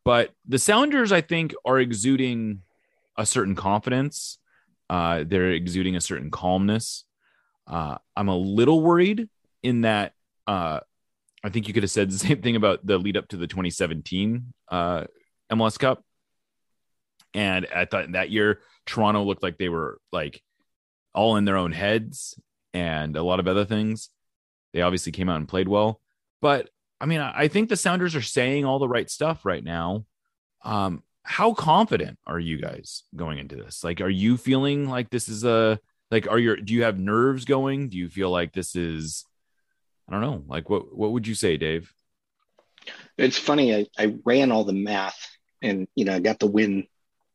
But 0.04 0.34
the 0.46 0.58
Sounders, 0.58 1.10
I 1.10 1.20
think, 1.20 1.52
are 1.64 1.80
exuding 1.80 2.62
a 3.16 3.26
certain 3.26 3.56
confidence. 3.56 4.38
Uh, 4.88 5.24
they're 5.26 5.50
exuding 5.50 5.96
a 5.96 6.00
certain 6.00 6.30
calmness. 6.30 7.04
Uh, 7.66 7.98
I'm 8.16 8.28
a 8.28 8.36
little 8.36 8.80
worried 8.80 9.28
in 9.62 9.82
that 9.82 10.12
uh, 10.46 10.80
I 11.42 11.50
think 11.50 11.68
you 11.68 11.74
could 11.74 11.82
have 11.82 11.90
said 11.90 12.10
the 12.10 12.18
same 12.18 12.42
thing 12.42 12.56
about 12.56 12.86
the 12.86 12.98
lead 12.98 13.16
up 13.16 13.28
to 13.28 13.36
the 13.36 13.46
2017 13.46 14.52
uh, 14.68 15.04
MLS 15.52 15.78
Cup. 15.78 16.02
And 17.34 17.66
I 17.74 17.84
thought 17.84 18.12
that 18.12 18.30
year 18.30 18.60
Toronto 18.86 19.22
looked 19.22 19.42
like 19.42 19.58
they 19.58 19.68
were 19.68 20.00
like 20.12 20.42
all 21.14 21.36
in 21.36 21.44
their 21.44 21.56
own 21.56 21.72
heads 21.72 22.38
and 22.72 23.16
a 23.16 23.22
lot 23.22 23.40
of 23.40 23.46
other 23.46 23.64
things. 23.64 24.08
They 24.72 24.80
obviously 24.82 25.12
came 25.12 25.28
out 25.28 25.36
and 25.36 25.48
played 25.48 25.68
well, 25.68 26.00
but 26.40 26.70
I 27.00 27.06
mean, 27.06 27.20
I 27.20 27.48
think 27.48 27.68
the 27.68 27.76
Sounders 27.76 28.16
are 28.16 28.22
saying 28.22 28.64
all 28.64 28.78
the 28.78 28.88
right 28.88 29.08
stuff 29.08 29.44
right 29.44 29.62
now. 29.62 30.04
Um, 30.64 31.02
how 31.22 31.52
confident 31.54 32.18
are 32.26 32.40
you 32.40 32.60
guys 32.60 33.04
going 33.14 33.38
into 33.38 33.54
this? 33.54 33.84
Like, 33.84 34.00
are 34.00 34.08
you 34.08 34.36
feeling 34.36 34.88
like 34.88 35.10
this 35.10 35.28
is 35.28 35.44
a 35.44 35.78
like? 36.10 36.26
Are 36.28 36.38
your 36.38 36.56
do 36.56 36.74
you 36.74 36.82
have 36.82 36.98
nerves 36.98 37.44
going? 37.44 37.88
Do 37.88 37.98
you 37.98 38.08
feel 38.08 38.30
like 38.30 38.52
this 38.52 38.74
is? 38.74 39.24
I 40.08 40.12
don't 40.12 40.20
know. 40.20 40.44
Like, 40.46 40.70
what 40.70 40.96
what 40.96 41.12
would 41.12 41.26
you 41.26 41.34
say, 41.34 41.56
Dave? 41.56 41.92
It's 43.16 43.38
funny. 43.38 43.74
I, 43.74 43.86
I 43.98 44.16
ran 44.24 44.52
all 44.52 44.64
the 44.64 44.72
math, 44.72 45.28
and 45.60 45.86
you 45.94 46.04
know, 46.04 46.14
I 46.14 46.20
got 46.20 46.38
the 46.38 46.46
win 46.46 46.86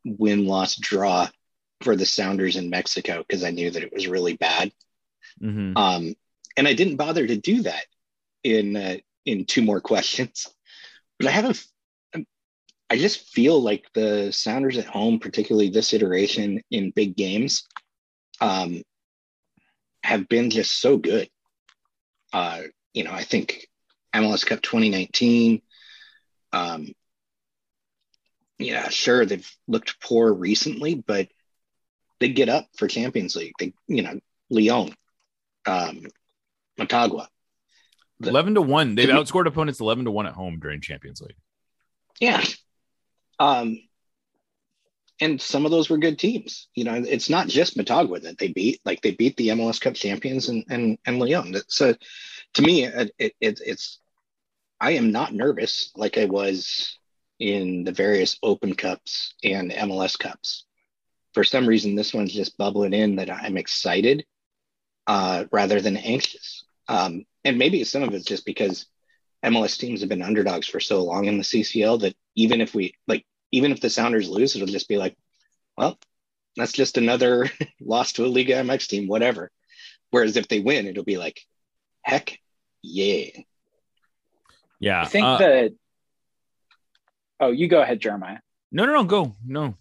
win 0.03 0.47
loss 0.47 0.75
draw 0.75 1.27
for 1.81 1.95
the 1.95 2.05
Sounders 2.05 2.55
in 2.55 2.69
Mexico 2.69 3.23
because 3.27 3.43
I 3.43 3.51
knew 3.51 3.69
that 3.69 3.83
it 3.83 3.93
was 3.93 4.07
really 4.07 4.35
bad. 4.35 4.71
Mm-hmm. 5.41 5.77
Um, 5.77 6.15
and 6.57 6.67
I 6.67 6.73
didn't 6.73 6.97
bother 6.97 7.25
to 7.25 7.37
do 7.37 7.63
that 7.63 7.85
in 8.43 8.75
uh, 8.75 8.97
in 9.25 9.45
two 9.45 9.61
more 9.61 9.81
questions. 9.91 10.47
But 11.19 11.27
I 11.27 11.31
haven't. 11.31 11.65
I 12.89 12.97
just 12.97 13.33
feel 13.33 13.59
like 13.59 13.85
the 13.93 14.31
Sounders 14.31 14.77
at 14.77 14.85
home, 14.85 15.19
particularly 15.19 15.69
this 15.69 15.93
iteration 15.93 16.61
in 16.69 16.91
big 16.91 17.15
games, 17.15 17.67
um, 18.39 18.83
have 20.03 20.27
been 20.27 20.51
just 20.51 20.79
so 20.79 20.97
good. 20.97 21.27
Uh, 22.33 22.63
you 22.93 23.03
know, 23.03 23.11
I 23.11 23.23
think 23.23 23.67
MLS 24.13 24.45
Cup 24.45 24.61
2019. 24.61 25.61
Um, 26.51 26.93
yeah, 28.57 28.89
sure, 28.89 29.25
they've 29.25 29.49
looked 29.67 29.99
poor 30.01 30.33
recently, 30.33 30.95
but 30.95 31.27
they 32.19 32.29
get 32.29 32.49
up 32.49 32.67
for 32.77 32.87
Champions 32.87 33.35
League. 33.35 33.53
They, 33.59 33.73
you 33.87 34.01
know, 34.01 34.19
Leon, 34.49 34.93
um, 35.65 36.05
Motagua. 36.79 37.27
The- 38.19 38.29
11 38.29 38.55
to 38.55 38.61
1. 38.61 38.95
They've 38.95 39.09
outscored 39.09 39.47
opponents 39.47 39.79
11 39.79 40.05
to 40.05 40.11
1 40.11 40.27
at 40.27 40.33
home 40.33 40.59
during 40.59 40.81
Champions 40.81 41.21
League. 41.21 41.35
Yeah. 42.19 42.43
Um, 43.39 43.79
and 45.22 45.39
some 45.41 45.65
of 45.65 45.72
those 45.72 45.89
were 45.89 45.98
good 45.98 46.20
teams. 46.20 46.67
You 46.75 46.84
know, 46.86 46.96
it's 46.96 47.29
not 47.29 47.48
just 47.48 47.77
Motagua 47.77 48.22
that 48.24 48.38
they 48.38 48.50
beat. 48.50 48.82
Like 48.86 49.01
they 49.01 49.12
beat 49.12 49.38
the 49.38 49.50
MLS 49.50 49.79
Cup 49.79 49.93
champions 49.93 50.50
and 50.50 50.65
and 50.70 50.98
and 51.05 51.20
Leon. 51.20 51.55
So, 51.67 51.96
to 52.55 52.62
me, 52.62 52.86
it, 52.86 53.12
it, 53.17 53.34
it's 53.39 54.00
I 54.79 54.91
am 54.91 55.12
not 55.12 55.34
nervous 55.34 55.91
like 55.96 56.17
I 56.17 56.25
was 56.25 56.98
in 57.39 57.84
the 57.84 57.91
various 57.91 58.38
Open 58.43 58.75
Cups 58.75 59.34
and 59.43 59.72
MLS 59.72 60.17
Cups. 60.17 60.65
For 61.34 61.43
some 61.43 61.67
reason, 61.67 61.96
this 61.96 62.13
one's 62.13 62.34
just 62.34 62.58
bubbling 62.58 62.93
in 62.93 63.15
that 63.15 63.29
I'm 63.29 63.58
excited 63.58 64.25
uh, 65.08 65.46
rather 65.51 65.82
than 65.82 65.98
anxious. 65.98 66.65
Um, 66.88 67.25
and 67.43 67.58
maybe 67.58 67.84
some 67.84 68.03
of 68.03 68.13
it's 68.13 68.25
just 68.25 68.46
because 68.46 68.86
MLS 69.43 69.77
teams 69.77 70.01
have 70.01 70.10
been 70.10 70.22
underdogs 70.22 70.67
for 70.67 70.79
so 70.79 71.03
long 71.03 71.25
in 71.25 71.38
the 71.38 71.43
CCL 71.43 72.01
that 72.01 72.15
even 72.36 72.62
if 72.62 72.74
we 72.74 72.93
like, 73.08 73.25
even 73.53 73.72
if 73.72 73.79
the 73.79 73.89
Sounders 73.89 74.27
lose, 74.27 74.55
it'll 74.55 74.67
just 74.67 74.89
be 74.89 74.98
like, 74.98 75.15
well, 75.77 75.98
that's 76.57 76.72
just 76.72 76.98
another 76.98 77.50
loss 77.79 78.13
to 78.13 78.25
a 78.25 78.27
Liga 78.27 78.53
MX 78.53 78.88
team, 78.88 79.07
whatever. 79.07 79.51
Whereas 80.10 80.36
if 80.36 80.48
they 80.48 80.60
win, 80.60 80.88
it'll 80.88 81.03
be 81.03 81.17
like, 81.17 81.39
heck 82.01 82.39
yeah. 82.81 83.27
Yeah. 84.79 85.03
I 85.03 85.05
think 85.05 85.25
uh, 85.25 85.38
that. 85.38 85.72
Oh, 87.39 87.51
you 87.51 87.67
go 87.67 87.81
ahead, 87.81 88.00
Jeremiah. 88.00 88.39
No, 88.72 88.86
no, 88.86 88.93
no. 88.93 89.03
Go. 89.03 89.36
No. 89.45 89.75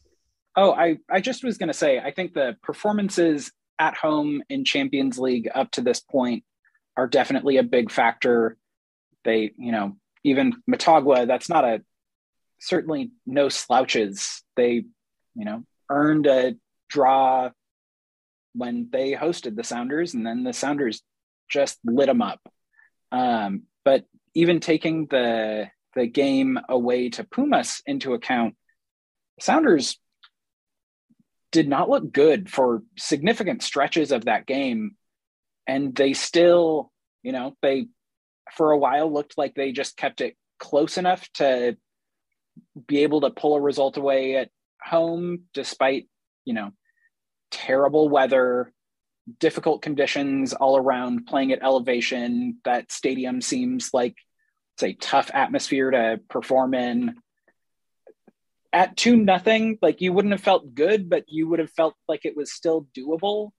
Oh, 0.55 0.73
I, 0.73 0.99
I 1.11 1.21
just 1.21 1.43
was 1.43 1.57
going 1.57 1.69
to 1.69 1.75
say, 1.75 1.99
I 1.99 2.11
think 2.13 2.35
the 2.35 2.57
performances 2.63 3.53
at 3.79 3.97
home 3.97 4.43
in 4.51 4.67
Champions 4.67 5.19
League 5.19 5.49
up 5.55 5.71
to 5.73 5.81
this 5.81 6.01
point 6.01 6.45
are 6.95 7.07
definitely 7.07 7.57
a 7.57 7.63
big 7.63 7.91
factor. 7.91 8.59
They, 9.25 9.53
you 9.57 9.73
know, 9.73 9.97
even 10.25 10.53
Motagua, 10.71 11.27
that's 11.27 11.49
not 11.49 11.65
a 11.65 11.83
certainly 12.63 13.11
no 13.27 13.49
slouches. 13.49 14.43
They, 14.57 14.85
you 15.35 15.45
know, 15.45 15.65
earned 15.91 16.27
a 16.27 16.55
draw 16.89 17.51
when 18.55 18.89
they 18.91 19.13
hosted 19.13 19.57
the 19.57 19.65
Sounders, 19.65 20.15
and 20.15 20.25
then 20.25 20.45
the 20.45 20.53
Sounders 20.53 21.03
just 21.51 21.79
lit 21.85 22.07
them 22.07 22.23
up. 22.23 22.41
Um, 23.11 23.65
but 23.85 24.05
even 24.35 24.61
taking 24.61 25.07
the 25.07 25.69
the 25.95 26.07
game 26.07 26.59
away 26.69 27.11
to 27.11 27.25
Pumas 27.25 27.83
into 27.85 28.15
account, 28.15 28.55
Sounders 29.41 29.99
did 31.51 31.69
not 31.69 31.91
look 31.91 32.13
good 32.13 32.49
for 32.49 32.83
significant 32.97 33.63
stretches 33.63 34.11
of 34.11 34.25
that 34.25 34.47
game. 34.47 34.93
And 35.67 35.95
they 35.95 36.15
still, 36.15 36.91
you 37.23 37.33
know, 37.33 37.57
they 37.61 37.89
for 38.53 38.71
a 38.71 38.79
while 38.79 39.13
looked 39.13 39.37
like 39.37 39.55
they 39.55 39.73
just 39.73 39.97
kept 39.97 40.21
it 40.21 40.37
close 40.59 40.97
enough 40.97 41.29
to 41.35 41.77
be 42.87 43.03
able 43.03 43.23
to 43.23 43.31
pull 43.31 43.55
a 43.55 43.61
result 43.61 43.97
away 43.97 44.37
at 44.37 44.51
home 44.83 45.43
despite, 45.55 46.09
you 46.45 46.55
know, 46.55 46.73
terrible 47.51 48.09
weather, 48.09 48.73
difficult 49.39 49.83
conditions 49.83 50.53
all 50.53 50.77
around, 50.77 51.27
playing 51.27 51.53
at 51.53 51.63
elevation. 51.63 52.59
That 52.65 52.91
stadium 52.91 53.41
seems 53.41 53.91
like 53.93 54.17
it's 54.75 54.83
a 54.83 54.95
tough 54.95 55.31
atmosphere 55.33 55.91
to 55.91 56.21
perform 56.29 56.75
in 56.75 57.15
at 58.73 58.97
two 58.97 59.17
nothing 59.17 59.79
like 59.83 60.01
you 60.01 60.13
wouldn't 60.13 60.33
have 60.33 60.41
felt 60.41 60.75
good 60.75 61.11
but 61.11 61.25
you 61.29 61.49
would 61.49 61.59
have 61.59 61.71
felt 61.71 61.95
like 62.09 62.25
it 62.25 62.37
was 62.37 62.53
still 62.53 62.87
doable 62.97 63.51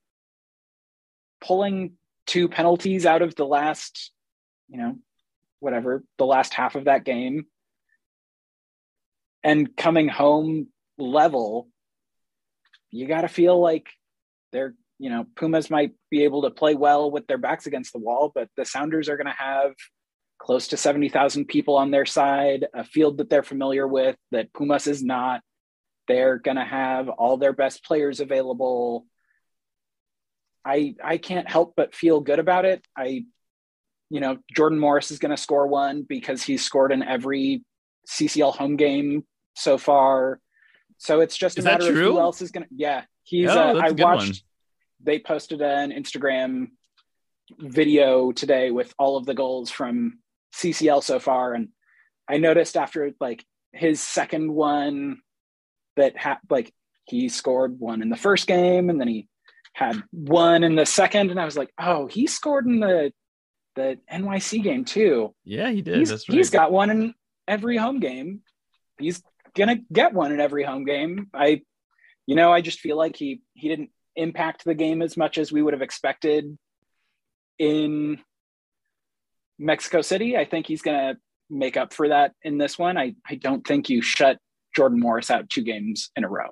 pulling 1.39 1.93
two 2.25 2.50
penalties 2.50 3.05
out 3.05 3.21
of 3.21 3.35
the 3.35 3.45
last 3.45 4.12
you 4.69 4.77
know 4.77 4.97
whatever 5.59 6.03
the 6.17 6.25
last 6.25 6.53
half 6.53 6.75
of 6.75 6.85
that 6.85 7.03
game 7.03 7.45
and 9.43 9.75
coming 9.75 10.07
home 10.07 10.67
level 10.97 11.67
you 12.91 13.07
got 13.07 13.21
to 13.21 13.27
feel 13.27 13.59
like 13.59 13.88
they're 14.51 14.75
you 15.00 15.09
know 15.09 15.25
pumas 15.35 15.69
might 15.69 15.93
be 16.12 16.23
able 16.23 16.43
to 16.43 16.51
play 16.51 16.75
well 16.75 17.09
with 17.09 17.25
their 17.27 17.38
backs 17.38 17.65
against 17.65 17.93
the 17.93 18.00
wall 18.00 18.31
but 18.33 18.47
the 18.57 18.65
sounders 18.65 19.09
are 19.09 19.17
going 19.17 19.27
to 19.27 19.33
have 19.38 19.73
close 20.43 20.67
to 20.69 20.77
70,000 20.77 21.45
people 21.45 21.77
on 21.77 21.89
their 21.89 22.05
side, 22.05 22.67
a 22.73 22.83
field 22.83 23.17
that 23.17 23.29
they're 23.29 23.43
familiar 23.43 23.88
with 23.88 24.17
that 24.31 24.53
Pumas 24.53 24.88
is 24.88 25.01
not. 25.01 25.41
They're 26.09 26.38
going 26.38 26.57
to 26.57 26.65
have 26.65 27.07
all 27.07 27.38
their 27.38 27.53
best 27.53 27.85
players 27.85 28.19
available. 28.19 29.05
I 30.65 30.95
I 31.01 31.17
can't 31.17 31.50
help 31.50 31.73
but 31.77 31.95
feel 31.95 32.19
good 32.19 32.39
about 32.39 32.65
it. 32.65 32.85
I 32.95 33.25
you 34.09 34.19
know, 34.19 34.38
Jordan 34.53 34.79
Morris 34.79 35.12
is 35.12 35.19
going 35.19 35.31
to 35.31 35.41
score 35.41 35.65
one 35.65 36.03
because 36.03 36.43
he's 36.43 36.63
scored 36.63 36.91
in 36.91 37.03
every 37.03 37.63
CCL 38.07 38.55
home 38.55 38.75
game 38.75 39.23
so 39.53 39.77
far. 39.77 40.39
So 40.98 41.22
it's 41.22 41.38
just 41.38 41.57
Is 41.57 41.65
a 41.65 41.69
matter 41.69 41.89
of 41.89 41.95
who 41.95 42.19
else 42.19 42.41
is 42.41 42.51
going 42.51 42.63
to 42.63 42.69
Yeah, 42.75 43.03
he's 43.24 43.50
Oh, 43.50 43.53
uh, 43.77 43.81
I 43.83 43.91
watched 43.91 44.27
one. 44.27 44.33
they 45.03 45.19
posted 45.19 45.62
an 45.62 45.91
Instagram 45.91 46.67
video 47.60 48.31
today 48.31 48.72
with 48.72 48.93
all 48.98 49.17
of 49.17 49.25
the 49.25 49.33
goals 49.33 49.69
from 49.69 50.19
CCL 50.55 51.03
so 51.03 51.19
far, 51.19 51.53
and 51.53 51.69
I 52.29 52.38
noticed 52.38 52.77
after 52.77 53.12
like 53.19 53.43
his 53.74 54.01
second 54.01 54.51
one 54.53 55.19
that 55.98 56.17
ha- 56.17 56.39
like 56.50 56.74
he 57.05 57.27
scored 57.29 57.79
one 57.79 58.01
in 58.01 58.10
the 58.10 58.15
first 58.15 58.48
game, 58.48 58.89
and 58.89 59.00
then 59.00 59.07
he 59.07 59.27
had 59.74 60.01
one 60.12 60.63
in 60.63 60.75
the 60.75 60.86
second, 60.86 61.31
and 61.31 61.39
I 61.39 61.45
was 61.45 61.57
like, 61.57 61.72
oh, 61.79 62.07
he 62.07 62.27
scored 62.27 62.65
in 62.65 62.79
the 62.79 63.12
the 63.75 63.98
NYC 64.12 64.62
game 64.63 64.86
too. 64.86 65.33
Yeah, 65.43 65.69
he 65.72 65.81
did. 65.81 65.98
He's 65.98 66.10
That's 66.10 66.29
right. 66.29 66.38
he's 66.38 66.50
got 66.51 66.72
one 66.72 66.91
in 66.91 67.13
every 67.48 67.75
home 67.75 68.00
game. 68.00 68.41
He's 69.00 69.22
gonna 69.55 69.77
get 69.91 70.13
one 70.13 70.31
in 70.31 70.39
every 70.39 70.63
home 70.63 70.86
game. 70.86 71.27
I, 71.33 71.62
you 72.25 72.36
know, 72.36 72.51
I 72.51 72.62
just 72.62 72.79
feel 72.79 72.98
like 72.98 73.15
he 73.15 73.41
he 73.53 73.69
didn't 73.69 73.89
impact 74.15 74.63
the 74.63 74.75
game 74.75 75.01
as 75.01 75.17
much 75.17 75.38
as 75.38 75.51
we 75.51 75.62
would 75.62 75.74
have 75.74 75.81
expected 75.81 76.57
in 77.60 78.19
Mexico 79.60 80.01
City. 80.01 80.38
I 80.38 80.45
think 80.45 80.67
he's 80.67 80.81
gonna 80.81 81.17
make 81.50 81.77
up 81.77 81.93
for 81.93 82.10
that 82.10 82.33
in 82.41 82.57
this 82.57 82.77
one. 82.77 82.98
I 82.98 83.15
I 83.27 83.36
don't 83.36 83.65
think 83.65 83.89
you 83.89 84.01
shut 84.01 84.38
Jordan 84.75 85.00
Morris 85.00 85.29
out 85.29 85.50
two 85.50 85.62
games 85.62 86.12
in 86.15 86.24
a 86.24 86.29
row. 86.29 86.50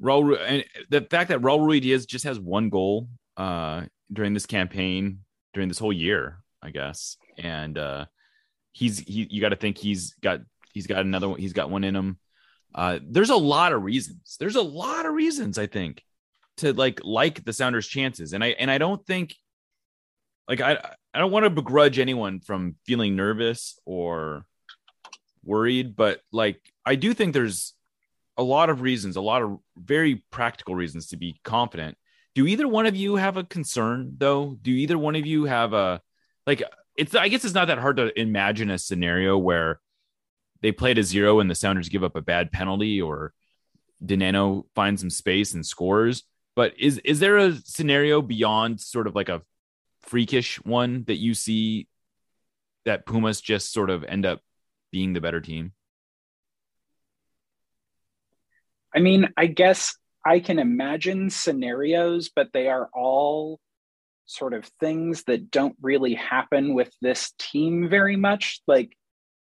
Raul, 0.00 0.38
and 0.46 0.64
the 0.90 1.02
fact 1.02 1.30
that 1.30 1.40
Raul 1.40 1.60
Ruidiaz 1.60 2.06
just 2.06 2.24
has 2.24 2.38
one 2.38 2.68
goal 2.68 3.08
uh, 3.36 3.82
during 4.12 4.34
this 4.34 4.46
campaign, 4.46 5.20
during 5.54 5.68
this 5.68 5.78
whole 5.78 5.92
year, 5.92 6.42
I 6.62 6.70
guess, 6.70 7.16
and 7.38 7.78
uh, 7.78 8.06
he's 8.72 8.98
he. 8.98 9.26
You 9.30 9.40
got 9.40 9.50
to 9.50 9.56
think 9.56 9.78
he's 9.78 10.14
got 10.22 10.40
he's 10.74 10.86
got 10.86 11.00
another 11.00 11.28
one. 11.28 11.40
He's 11.40 11.54
got 11.54 11.70
one 11.70 11.84
in 11.84 11.96
him. 11.96 12.18
Uh, 12.74 12.98
there's 13.02 13.30
a 13.30 13.36
lot 13.36 13.72
of 13.72 13.82
reasons. 13.82 14.36
There's 14.38 14.56
a 14.56 14.62
lot 14.62 15.06
of 15.06 15.14
reasons. 15.14 15.58
I 15.58 15.66
think 15.66 16.02
to 16.58 16.72
like 16.72 17.00
like 17.04 17.44
the 17.44 17.52
Sounders' 17.52 17.86
chances, 17.86 18.32
and 18.32 18.42
I 18.42 18.48
and 18.48 18.70
I 18.70 18.78
don't 18.78 19.04
think 19.06 19.34
like 20.48 20.60
I 20.60 20.78
I 21.14 21.18
don't 21.18 21.32
want 21.32 21.44
to 21.44 21.50
begrudge 21.50 21.98
anyone 21.98 22.40
from 22.40 22.76
feeling 22.84 23.16
nervous 23.16 23.78
or 23.84 24.44
worried, 25.44 25.96
but 25.96 26.20
like 26.32 26.60
I 26.84 26.94
do 26.96 27.14
think 27.14 27.32
there's 27.32 27.74
a 28.36 28.42
lot 28.42 28.68
of 28.70 28.82
reasons, 28.82 29.16
a 29.16 29.20
lot 29.20 29.42
of 29.42 29.58
very 29.76 30.24
practical 30.30 30.74
reasons 30.74 31.08
to 31.08 31.16
be 31.16 31.40
confident. 31.42 31.96
Do 32.34 32.46
either 32.46 32.68
one 32.68 32.84
of 32.84 32.94
you 32.94 33.16
have 33.16 33.38
a 33.38 33.44
concern 33.44 34.14
though? 34.18 34.58
Do 34.60 34.70
either 34.70 34.98
one 34.98 35.16
of 35.16 35.24
you 35.24 35.44
have 35.44 35.72
a 35.72 36.02
like 36.46 36.62
it's 36.96 37.14
I 37.14 37.28
guess 37.28 37.44
it's 37.44 37.54
not 37.54 37.68
that 37.68 37.78
hard 37.78 37.96
to 37.96 38.18
imagine 38.18 38.70
a 38.70 38.78
scenario 38.78 39.38
where 39.38 39.80
they 40.62 40.72
play 40.72 40.94
to 40.94 41.02
zero 41.02 41.40
and 41.40 41.50
the 41.50 41.54
Sounders 41.54 41.88
give 41.88 42.04
up 42.04 42.16
a 42.16 42.22
bad 42.22 42.52
penalty 42.52 43.00
or 43.00 43.32
Dinenno 44.04 44.64
finds 44.74 45.00
some 45.00 45.10
space 45.10 45.54
and 45.54 45.64
scores. 45.64 46.24
But 46.54 46.74
is 46.78 46.98
is 46.98 47.20
there 47.20 47.36
a 47.36 47.54
scenario 47.54 48.22
beyond 48.22 48.80
sort 48.80 49.06
of 49.06 49.14
like 49.14 49.28
a 49.28 49.42
freakish 50.02 50.56
one 50.64 51.04
that 51.04 51.16
you 51.16 51.34
see 51.34 51.88
that 52.84 53.06
Pumas 53.06 53.40
just 53.40 53.72
sort 53.72 53.90
of 53.90 54.04
end 54.04 54.24
up 54.24 54.40
being 54.90 55.12
the 55.12 55.20
better 55.20 55.40
team? 55.40 55.72
I 58.94 59.00
mean, 59.00 59.28
I 59.36 59.46
guess 59.46 59.96
I 60.24 60.40
can 60.40 60.58
imagine 60.58 61.28
scenarios, 61.28 62.30
but 62.34 62.52
they 62.52 62.68
are 62.68 62.88
all 62.94 63.60
sort 64.24 64.54
of 64.54 64.64
things 64.80 65.24
that 65.24 65.50
don't 65.50 65.76
really 65.80 66.14
happen 66.14 66.74
with 66.74 66.90
this 67.02 67.32
team 67.38 67.88
very 67.88 68.16
much. 68.16 68.60
Like 68.66 68.96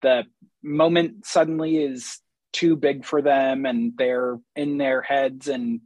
the 0.02 0.24
moment 0.62 1.26
suddenly 1.26 1.76
is 1.76 2.18
too 2.52 2.76
big 2.76 3.04
for 3.04 3.22
them 3.22 3.64
and 3.66 3.92
they're 3.96 4.38
in 4.56 4.78
their 4.78 5.02
heads 5.02 5.48
and 5.48 5.80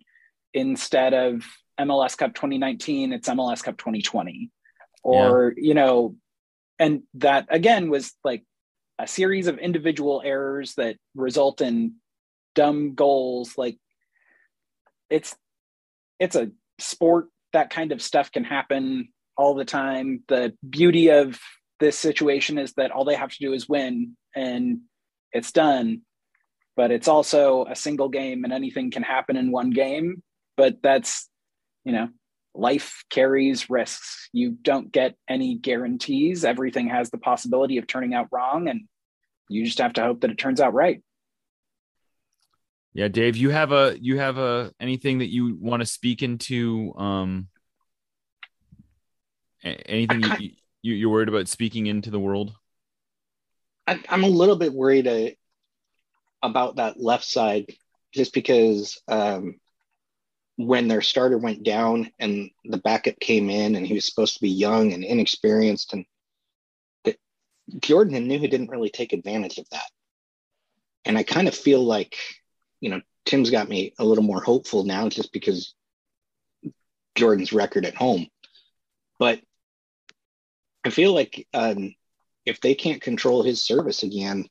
instead 0.53 1.13
of 1.13 1.45
MLS 1.79 2.17
Cup 2.17 2.35
2019 2.35 3.13
it's 3.13 3.29
MLS 3.29 3.63
Cup 3.63 3.77
2020 3.77 4.51
or 5.03 5.53
yeah. 5.57 5.69
you 5.69 5.75
know 5.75 6.17
and 6.79 7.03
that 7.15 7.47
again 7.51 7.91
was 7.91 8.13
like 8.25 8.45
a 8.99 9.07
series 9.07 9.47
of 9.47 9.59
individual 9.59 10.23
errors 10.25 10.75
that 10.75 10.97
result 11.15 11.61
in 11.61 11.95
dumb 12.55 12.95
goals. 12.95 13.57
Like 13.57 13.79
it's 15.11 15.35
it's 16.19 16.37
a 16.37 16.51
sport 16.79 17.27
that 17.53 17.71
kind 17.71 17.93
of 17.93 18.03
stuff 18.03 18.31
can 18.31 18.45
happen 18.45 19.09
all 19.37 19.55
the 19.55 19.65
time. 19.65 20.23
The 20.29 20.55
beauty 20.69 21.11
of 21.11 21.39
this 21.81 21.99
situation 21.99 22.59
is 22.59 22.73
that 22.75 22.93
all 22.93 23.05
they 23.05 23.17
have 23.17 23.31
to 23.31 23.39
do 23.41 23.53
is 23.53 23.69
win 23.69 24.17
and 24.35 24.81
it's 25.33 25.53
done 25.53 26.03
but 26.77 26.91
it's 26.91 27.09
also 27.09 27.67
a 27.67 27.77
single 27.77 28.09
game 28.09 28.45
and 28.45 28.53
anything 28.53 28.91
can 28.91 29.03
happen 29.03 29.37
in 29.37 29.51
one 29.51 29.71
game 29.71 30.23
but 30.57 30.83
that's 30.83 31.29
you 31.85 31.93
know 31.93 32.09
life 32.55 33.05
carries 33.11 33.69
risks. 33.69 34.29
You 34.33 34.53
don't 34.53 34.93
get 34.93 35.17
any 35.29 35.57
guarantees. 35.57 36.45
Everything 36.45 36.89
has 36.89 37.11
the 37.11 37.19
possibility 37.19 37.79
of 37.79 37.87
turning 37.87 38.15
out 38.15 38.29
wrong 38.31 38.69
and 38.69 38.83
you 39.49 39.65
just 39.65 39.79
have 39.79 39.93
to 39.95 40.03
hope 40.03 40.21
that 40.21 40.31
it 40.31 40.39
turns 40.39 40.61
out 40.61 40.73
right. 40.73 41.03
Yeah 42.95 43.09
dave 43.09 43.37
you 43.37 43.51
have 43.51 43.73
a 43.73 43.97
you 44.01 44.19
have 44.19 44.39
a 44.39 44.73
anything 44.79 45.19
that 45.19 45.33
you 45.33 45.59
want 45.61 45.81
to 45.81 45.87
speak 45.87 46.23
into 46.23 46.95
um 46.97 47.49
anything 49.65 50.23
you, 50.39 50.51
you 50.81 50.95
you're 50.95 51.11
worried 51.11 51.29
about 51.29 51.49
speaking 51.49 51.87
into 51.87 52.11
the 52.11 52.21
world 52.21 52.55
i'm 53.87 54.25
a 54.25 54.29
little 54.29 54.57
bit 54.57 54.73
worried 54.73 55.07
uh, 55.07 55.31
about 56.43 56.77
that 56.77 57.01
left 57.01 57.25
side 57.25 57.67
just 58.13 58.33
because 58.33 59.01
um 59.09 59.57
when 60.57 60.87
their 60.87 61.03
starter 61.03 61.37
went 61.37 61.65
down 61.65 62.11
and 62.21 62.51
the 62.65 62.79
backup 62.79 63.19
came 63.19 63.51
in 63.51 63.75
and 63.75 63.87
he 63.87 63.95
was 63.95 64.07
supposed 64.07 64.35
to 64.35 64.41
be 64.41 64.51
young 64.51 64.93
and 64.93 65.03
inexperienced 65.03 65.93
and 65.93 66.05
Jordan 67.81 68.15
and 68.15 68.31
Nouhou 68.31 68.51
didn't 68.51 68.71
really 68.71 68.91
take 68.91 69.13
advantage 69.13 69.59
of 69.59 69.69
that. 69.71 69.91
And 71.05 71.17
I 71.17 71.23
kind 71.23 71.49
of 71.49 71.55
feel 71.55 71.83
like, 71.83 72.17
you 72.81 72.91
know, 72.91 73.01
Tim's 73.25 73.51
got 73.51 73.69
me 73.69 73.95
a 73.99 74.05
little 74.05 74.25
more 74.25 74.43
hopeful 74.43 74.85
now 74.85 75.09
just 75.09 75.33
because 75.33 75.75
Jordan's 77.15 77.53
record 77.53 77.87
at 77.87 77.95
home. 77.95 78.27
But 79.19 79.41
I 80.85 80.91
feel 80.91 81.15
like 81.15 81.47
um, 81.55 81.95
if 82.47 82.61
they 82.61 82.75
can't 82.75 83.03
control 83.03 83.43
his 83.43 83.63
service 83.63 84.03
again, 84.03 84.49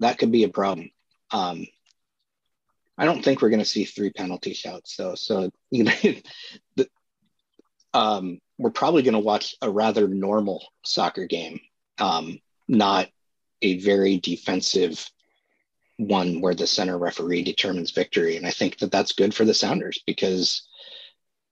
that 0.00 0.18
could 0.18 0.32
be 0.32 0.44
a 0.44 0.48
problem. 0.48 0.90
Um, 1.30 1.66
I 2.98 3.04
don't 3.04 3.22
think 3.22 3.42
we're 3.42 3.50
going 3.50 3.60
to 3.60 3.64
see 3.64 3.84
three 3.84 4.10
penalty 4.10 4.54
shouts 4.54 4.96
though. 4.96 5.14
So 5.14 5.50
you 5.70 5.84
know, 5.84 5.92
the, 6.76 6.88
um, 7.92 8.40
we're 8.58 8.70
probably 8.70 9.02
going 9.02 9.14
to 9.14 9.20
watch 9.20 9.54
a 9.60 9.70
rather 9.70 10.08
normal 10.08 10.66
soccer 10.84 11.26
game, 11.26 11.60
um, 11.98 12.38
not 12.68 13.08
a 13.62 13.78
very 13.78 14.18
defensive 14.18 15.08
one 15.98 16.40
where 16.40 16.54
the 16.54 16.66
center 16.66 16.98
referee 16.98 17.42
determines 17.42 17.90
victory. 17.90 18.36
And 18.36 18.46
I 18.46 18.50
think 18.50 18.78
that 18.78 18.92
that's 18.92 19.12
good 19.12 19.34
for 19.34 19.44
the 19.44 19.54
Sounders 19.54 20.02
because, 20.06 20.66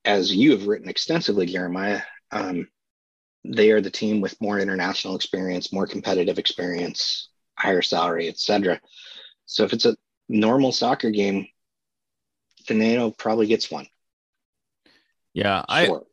as 0.05 0.35
you 0.35 0.53
have 0.53 0.67
written 0.67 0.89
extensively, 0.89 1.47
Jeremiah, 1.47 2.03
um, 2.31 2.69
they 3.45 3.71
are 3.71 3.81
the 3.81 3.91
team 3.91 4.21
with 4.21 4.41
more 4.41 4.59
international 4.59 5.17
experience, 5.17 5.73
more 5.73 5.87
competitive 5.87 6.39
experience, 6.39 7.29
higher 7.57 7.83
salary, 7.83 8.29
etc. 8.29 8.81
So 9.47 9.65
if 9.65 9.73
it's 9.73 9.85
a 9.85 9.97
normal 10.29 10.73
soccer 10.73 11.11
game, 11.11 11.47
Dinenno 12.67 13.17
probably 13.17 13.47
gets 13.47 13.71
one. 13.71 13.87
Yeah, 15.35 15.65
sure. 15.85 16.05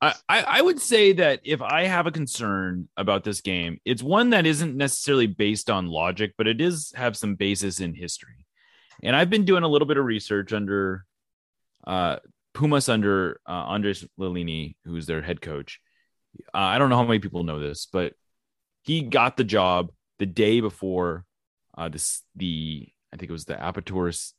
I, 0.00 0.14
I 0.28 0.42
I 0.42 0.62
would 0.62 0.80
say 0.80 1.12
that 1.14 1.40
if 1.44 1.60
I 1.60 1.84
have 1.84 2.06
a 2.06 2.12
concern 2.12 2.88
about 2.96 3.24
this 3.24 3.40
game, 3.40 3.80
it's 3.84 4.02
one 4.02 4.30
that 4.30 4.46
isn't 4.46 4.76
necessarily 4.76 5.26
based 5.26 5.68
on 5.68 5.88
logic, 5.88 6.34
but 6.38 6.46
it 6.46 6.60
is 6.60 6.92
have 6.96 7.16
some 7.16 7.34
basis 7.34 7.80
in 7.80 7.94
history. 7.94 8.46
And 9.02 9.14
I've 9.14 9.30
been 9.30 9.44
doing 9.44 9.64
a 9.64 9.68
little 9.68 9.86
bit 9.86 9.96
of 9.96 10.04
research 10.04 10.52
under 10.52 11.04
uh, 11.86 12.16
Pumas 12.58 12.88
under 12.88 13.40
uh, 13.48 13.52
Andres 13.52 14.04
Lillini, 14.18 14.74
who's 14.84 15.06
their 15.06 15.22
head 15.22 15.40
coach. 15.40 15.78
Uh, 16.52 16.58
I 16.58 16.78
don't 16.78 16.90
know 16.90 16.96
how 16.96 17.04
many 17.04 17.20
people 17.20 17.44
know 17.44 17.60
this, 17.60 17.86
but 17.86 18.14
he 18.82 19.02
got 19.02 19.36
the 19.36 19.44
job 19.44 19.92
the 20.18 20.26
day 20.26 20.60
before 20.60 21.24
uh, 21.76 21.88
this 21.88 22.22
the 22.34 22.88
I 23.12 23.16
think 23.16 23.30
it 23.30 23.32
was 23.32 23.44
the 23.44 23.54
Aperturas 23.54 24.32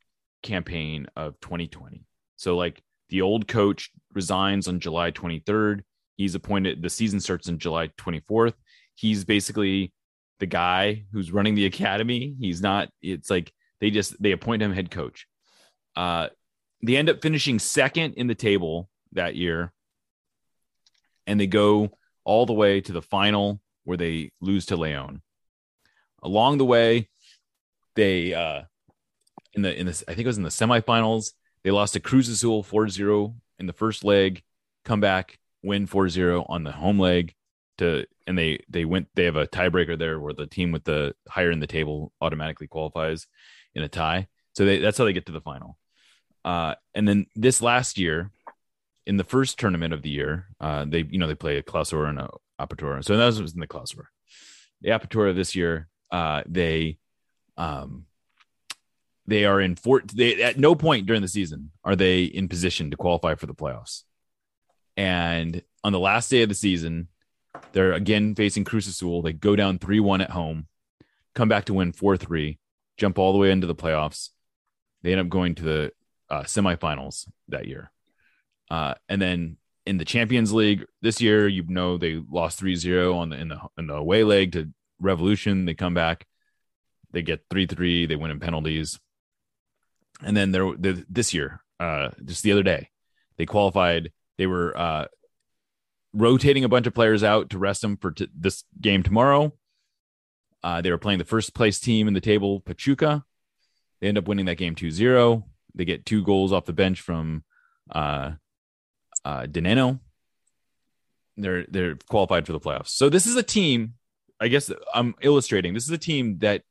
campaign 0.44 1.08
of 1.16 1.40
2020. 1.40 2.04
So 2.36 2.58
like 2.58 2.84
the 3.08 3.22
old 3.22 3.48
coach 3.48 3.90
resigns 4.14 4.68
on 4.68 4.82
July 4.82 5.12
23rd. 5.12 5.84
He's 6.18 6.36
appointed. 6.36 6.82
The 6.82 6.90
season 6.90 7.22
starts 7.22 7.48
on 7.48 7.58
July 7.58 7.88
24th. 7.98 8.56
He's 8.96 9.24
basically 9.24 9.94
the 10.42 10.46
guy 10.46 11.06
who's 11.14 11.32
running 11.32 11.56
the 11.56 11.66
academy. 11.74 12.36
He's 12.38 12.62
not. 12.62 12.90
It's 13.02 13.30
like 13.30 13.54
they 13.80 13.92
just 13.92 14.22
they 14.22 14.34
appoint 14.34 14.62
him 14.62 14.74
head 14.74 14.92
coach. 14.92 15.26
Uh, 15.96 16.28
they 16.82 16.98
end 16.98 17.10
up 17.10 17.22
finishing 17.22 17.60
second 17.60 18.14
in 18.14 18.28
the 18.28 18.36
table 18.36 18.90
that 19.14 19.36
year, 19.36 19.74
and 21.28 21.40
they 21.40 21.48
go 21.48 21.92
all 22.24 22.46
the 22.46 22.54
way 22.54 22.82
to 22.82 22.92
the 22.92 23.02
final 23.02 23.62
where 23.84 23.98
they 23.98 24.32
lose 24.42 24.68
to 24.68 24.78
Leon. 24.78 25.22
Along 26.22 26.58
the 26.58 26.66
way, 26.66 27.10
they 27.96 28.34
uh 28.34 28.64
in 29.54 29.62
the 29.62 29.78
in 29.78 29.86
this 29.86 30.04
I 30.08 30.14
think 30.14 30.26
it 30.26 30.28
was 30.28 30.38
in 30.38 30.44
the 30.44 30.50
semifinals, 30.50 31.34
they 31.64 31.72
lost 31.72 31.94
to 31.94 32.00
Cruz 32.00 32.30
Azul 32.30 32.64
4-0 32.64 33.36
in 33.58 33.66
the 33.66 33.74
first 33.74 34.04
leg, 34.04 34.44
come 34.86 35.02
back, 35.02 35.40
win 35.64 35.88
4-0 35.88 36.46
on 36.50 36.64
the 36.64 36.72
home 36.72 37.00
leg 37.00 37.34
to 37.80 38.06
and 38.28 38.38
they 38.38 38.64
they 38.70 38.86
went 38.86 39.08
they 39.16 39.26
have 39.26 39.36
a 39.36 39.48
tiebreaker 39.48 39.98
there 39.98 40.20
where 40.20 40.34
the 40.34 40.46
team 40.46 40.72
with 40.72 40.84
the 40.84 41.16
higher 41.28 41.52
in 41.52 41.60
the 41.60 41.68
table 41.68 42.14
automatically 42.22 42.68
qualifies 42.68 43.28
in 43.74 43.84
a 43.84 43.90
tie. 43.90 44.28
So 44.54 44.66
they, 44.66 44.80
that's 44.80 44.98
how 44.98 45.06
they 45.06 45.14
get 45.14 45.26
to 45.28 45.32
the 45.32 45.42
final. 45.42 45.78
Uh, 46.46 46.76
and 46.94 47.08
then 47.08 47.28
this 47.36 47.62
last 47.62 47.98
year, 47.98 48.32
in 49.06 49.18
the 49.18 49.24
first 49.24 49.60
tournament 49.60 49.94
of 49.94 50.02
the 50.02 50.10
year, 50.10 50.48
uh, 50.60 50.86
they 50.88 51.06
you 51.10 51.18
know 51.18 51.28
they 51.28 51.36
play 51.36 51.58
a 51.58 51.64
Clausura 51.64 52.10
and 52.10 52.20
a 52.20 52.30
Apertura. 52.60 53.04
So 53.04 53.18
that 53.18 53.26
was 53.26 53.54
in 53.54 53.60
the 53.60 53.68
Clausura. 53.68 54.06
The 54.82 54.90
Apertura 54.90 55.36
this 55.36 55.56
year, 55.56 55.88
uh, 56.12 56.44
they 56.46 56.98
um, 57.58 58.06
they 59.26 59.46
are 59.46 59.62
in 59.62 59.76
four. 59.76 60.02
They 60.02 60.42
at 60.42 60.58
no 60.58 60.76
point 60.76 61.06
during 61.06 61.22
the 61.22 61.28
season 61.28 61.72
are 61.84 61.96
they 61.96 62.24
in 62.24 62.48
position 62.48 62.92
to 62.92 62.98
qualify 62.98 63.36
for 63.36 63.46
the 63.46 63.54
playoffs. 63.54 64.04
And 64.98 65.64
on 65.84 65.94
the 65.94 66.00
last 66.00 66.30
day 66.30 66.42
of 66.42 66.50
the 66.50 66.56
season, 66.56 67.08
they're 67.72 67.94
again 67.94 68.36
facing 68.36 68.64
Cruz 68.64 68.88
Azul. 68.88 69.22
They 69.22 69.34
go 69.34 69.56
down 69.56 69.80
three 69.80 70.00
one 70.00 70.22
at 70.22 70.32
home, 70.32 70.68
come 71.36 71.50
back 71.50 71.66
to 71.66 71.74
win 71.74 71.94
four 71.94 72.18
three, 72.18 72.60
jump 72.98 73.18
all 73.18 73.32
the 73.32 73.40
way 73.40 73.52
into 73.52 73.68
the 73.68 73.76
playoffs. 73.76 74.30
They 75.02 75.12
end 75.12 75.22
up 75.22 75.30
going 75.30 75.56
to 75.56 75.64
the 75.64 75.92
uh, 76.30 76.44
semifinals 76.44 77.28
that 77.48 77.68
year, 77.68 77.92
uh, 78.70 78.94
and 79.08 79.22
then 79.22 79.58
in 79.86 79.98
the 79.98 80.06
Champions 80.06 80.54
League 80.54 80.86
this 81.02 81.22
year, 81.22 81.48
you 81.48 81.64
know 81.68 81.98
they 81.98 82.22
lost 82.30 82.62
3-0 82.62 83.16
on 83.16 83.30
the 83.30 83.38
in 83.38 83.48
the 83.50 83.60
in 83.78 83.88
the 83.88 83.96
away 83.96 84.24
leg 84.24 84.52
to 84.54 84.70
Revolution. 85.00 85.66
They 85.66 85.74
come 85.74 85.94
back 85.94 86.26
they 87.12 87.22
get 87.22 87.42
three 87.50 87.66
three. 87.66 88.06
They 88.06 88.16
win 88.16 88.32
in 88.32 88.40
penalties, 88.40 89.00
and 90.22 90.36
then 90.36 90.52
they're 90.52 90.72
this 90.78 91.34
year 91.34 91.64
uh, 91.80 92.10
just 92.24 92.44
the 92.44 92.52
other 92.52 92.64
day. 92.64 92.90
They 93.38 93.46
qualified. 93.46 94.12
They 94.38 94.48
were 94.48 94.78
uh, 94.78 95.06
rotating 96.14 96.64
a 96.64 96.70
bunch 96.70 96.88
of 96.88 96.94
players 96.94 97.24
out 97.24 97.50
to 97.52 97.60
rest 97.60 97.82
them 97.82 97.98
for 97.98 98.12
t- 98.12 98.30
this 98.36 98.64
game 98.80 99.04
tomorrow. 99.04 99.54
Uh, 100.64 100.82
they 100.82 100.92
were 100.92 100.98
playing 100.98 101.20
the 101.20 101.26
first 101.26 101.54
place 101.54 101.80
team 101.80 102.08
in 102.08 102.14
the 102.14 102.22
table, 102.22 102.60
Pachuca. 102.60 103.24
They 104.02 104.08
end 104.08 104.18
up 104.18 104.28
winning 104.28 104.46
that 104.46 104.58
game 104.58 104.76
2 104.76 104.92
0. 104.92 105.46
They 105.76 105.86
get 105.86 106.06
two 106.06 106.24
goals 106.24 106.52
off 106.52 106.66
the 106.66 106.74
bench 106.74 107.02
from 107.02 107.44
uh, 107.92 108.32
uh, 109.26 109.44
Dinenno. 109.44 110.00
They're 111.38 111.66
they're 111.70 111.96
qualified 112.10 112.46
for 112.46 112.54
the 112.54 112.60
playoffs. 112.60 112.90
So 112.90 113.10
this 113.10 113.26
is 113.26 113.36
a 113.36 113.44
team. 113.44 113.94
I 114.42 114.48
guess 114.48 114.72
I'm 114.94 115.16
illustrating. 115.22 115.74
This 115.74 115.84
is 115.84 115.92
a 115.92 115.98
team 115.98 116.40
that 116.40 116.64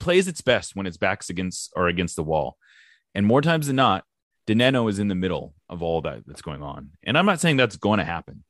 plays 0.00 0.28
its 0.28 0.40
best 0.40 0.76
when 0.76 0.86
its 0.86 0.96
backs 0.96 1.30
against 1.30 1.72
or 1.76 1.88
against 1.88 2.16
the 2.16 2.24
wall, 2.24 2.56
and 3.14 3.26
more 3.26 3.42
times 3.42 3.66
than 3.66 3.76
not, 3.76 4.04
Dinenno 4.46 4.88
is 4.88 4.98
in 4.98 5.08
the 5.08 5.14
middle 5.14 5.54
of 5.68 5.82
all 5.82 6.00
that 6.02 6.22
that's 6.26 6.42
going 6.42 6.62
on. 6.62 6.90
And 7.04 7.18
I'm 7.18 7.26
not 7.26 7.40
saying 7.40 7.56
that's 7.56 7.76
going 7.76 7.98
to 7.98 8.04
happen, 8.04 8.44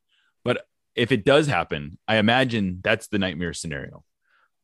but 0.44 0.66
if 0.94 1.12
it 1.12 1.24
does 1.24 1.46
happen, 1.46 1.98
I 2.08 2.16
imagine 2.16 2.80
that's 2.82 3.08
the 3.08 3.18
nightmare 3.18 3.52
scenario. 3.52 4.04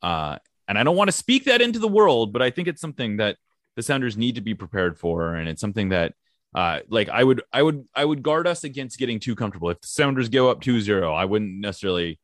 Uh, 0.03 0.39
and 0.67 0.79
I 0.79 0.83
don't 0.83 0.97
want 0.97 1.09
to 1.09 1.17
speak 1.17 1.45
that 1.45 1.63
into 1.63 1.79
the 1.79 1.89
world, 1.89 2.33
but 2.33 2.43
I 2.43 2.51
think 2.51 2.69
it's 2.69 2.81
something 2.81 3.19
that 3.19 3.37
the 3.77 3.83
Sounders 3.83 4.17
need 4.17 4.37
to 4.37 4.41
be 4.41 4.55
prepared 4.55 4.99
for, 4.99 5.35
and 5.35 5.49
it's 5.49 5.61
something 5.61 5.91
that 5.91 6.15
uh, 6.55 6.81
like 6.89 7.09
I 7.09 7.25
would 7.25 7.43
I 7.53 7.63
would 7.63 7.87
I 7.95 8.05
would 8.05 8.23
guard 8.23 8.47
us 8.47 8.65
against 8.65 8.99
getting 8.99 9.19
too 9.19 9.35
comfortable. 9.35 9.71
If 9.71 9.81
the 9.81 9.89
Sounders 9.89 10.29
go 10.29 10.51
up 10.51 10.61
2-0, 10.61 11.13
I 11.13 11.25
wouldn't 11.25 11.61
necessarily 11.61 12.21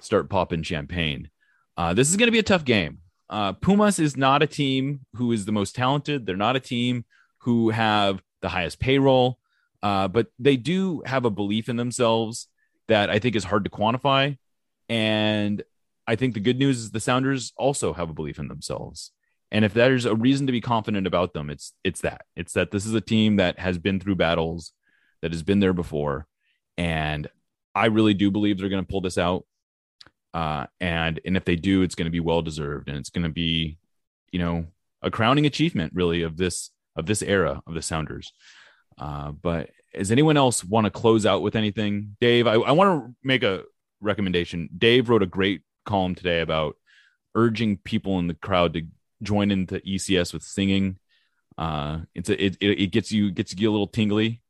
start 0.00 0.28
popping 0.28 0.62
champagne. 0.62 1.30
Uh, 1.76 1.94
this 1.94 2.10
is 2.10 2.16
going 2.16 2.26
to 2.26 2.32
be 2.32 2.38
a 2.38 2.42
tough 2.42 2.64
game. 2.64 2.98
Uh, 3.30 3.52
Pumas 3.52 3.98
is 3.98 4.16
not 4.16 4.42
a 4.42 4.46
team 4.46 5.00
who 5.14 5.32
is 5.32 5.44
the 5.44 5.52
most 5.52 5.74
talented. 5.74 6.26
They're 6.26 6.36
not 6.36 6.56
a 6.56 6.60
team 6.60 7.04
who 7.38 7.70
have 7.70 8.20
the 8.42 8.48
highest 8.48 8.80
payroll, 8.80 9.38
uh, 9.82 10.08
but 10.08 10.26
they 10.38 10.56
do 10.56 11.02
have 11.06 11.24
a 11.24 11.30
belief 11.30 11.68
in 11.68 11.76
themselves 11.76 12.48
that 12.88 13.08
I 13.08 13.18
think 13.18 13.36
is 13.36 13.44
hard 13.44 13.64
to 13.64 13.70
quantify. 13.70 14.36
And 14.88 15.62
I 16.06 16.16
think 16.16 16.34
the 16.34 16.40
good 16.40 16.58
news 16.58 16.78
is 16.78 16.90
the 16.90 17.00
Sounders 17.00 17.52
also 17.56 17.92
have 17.92 18.10
a 18.10 18.14
belief 18.14 18.38
in 18.38 18.48
themselves. 18.48 19.12
And 19.52 19.64
if 19.64 19.74
there's 19.74 20.04
a 20.04 20.14
reason 20.14 20.46
to 20.46 20.52
be 20.52 20.60
confident 20.60 21.06
about 21.06 21.34
them, 21.34 21.50
it's 21.50 21.72
it's 21.82 22.02
that. 22.02 22.22
It's 22.36 22.52
that 22.52 22.70
this 22.70 22.86
is 22.86 22.94
a 22.94 23.00
team 23.00 23.36
that 23.36 23.58
has 23.58 23.78
been 23.78 23.98
through 23.98 24.16
battles, 24.16 24.72
that 25.22 25.32
has 25.32 25.42
been 25.42 25.60
there 25.60 25.72
before, 25.72 26.26
and 26.76 27.28
I 27.74 27.86
really 27.86 28.14
do 28.14 28.30
believe 28.30 28.58
they're 28.58 28.68
going 28.68 28.84
to 28.84 28.90
pull 28.90 29.00
this 29.00 29.18
out. 29.18 29.44
Uh, 30.32 30.66
and 30.80 31.20
and 31.24 31.36
if 31.36 31.44
they 31.44 31.56
do, 31.56 31.82
it's 31.82 31.94
going 31.94 32.06
to 32.06 32.10
be 32.12 32.20
well 32.20 32.42
deserved, 32.42 32.88
and 32.88 32.96
it's 32.96 33.10
going 33.10 33.24
to 33.24 33.28
be, 33.28 33.78
you 34.30 34.38
know, 34.38 34.66
a 35.02 35.10
crowning 35.10 35.46
achievement 35.46 35.92
really 35.94 36.22
of 36.22 36.36
this 36.36 36.70
of 36.96 37.06
this 37.06 37.22
era 37.22 37.62
of 37.66 37.74
the 37.74 37.82
Sounders. 37.82 38.32
Uh, 38.98 39.32
but 39.32 39.70
does 39.94 40.12
anyone 40.12 40.36
else 40.36 40.64
want 40.64 40.84
to 40.84 40.90
close 40.90 41.26
out 41.26 41.42
with 41.42 41.56
anything? 41.56 42.16
Dave, 42.20 42.46
I, 42.46 42.54
I 42.54 42.72
want 42.72 43.04
to 43.04 43.14
make 43.24 43.42
a 43.42 43.64
recommendation. 44.00 44.68
Dave 44.76 45.08
wrote 45.08 45.22
a 45.22 45.26
great 45.26 45.62
column 45.84 46.14
today 46.14 46.40
about 46.40 46.76
urging 47.34 47.76
people 47.78 48.18
in 48.18 48.26
the 48.26 48.34
crowd 48.34 48.74
to 48.74 48.82
join 49.22 49.50
into 49.50 49.80
ECS 49.80 50.32
with 50.32 50.42
singing. 50.42 50.98
Uh, 51.58 52.00
it's 52.14 52.28
a, 52.28 52.44
it, 52.44 52.56
it 52.60 52.92
gets 52.92 53.12
you 53.12 53.30
gets 53.30 53.54
you 53.54 53.70
a 53.70 53.72
little 53.72 53.86
tingly. 53.86 54.42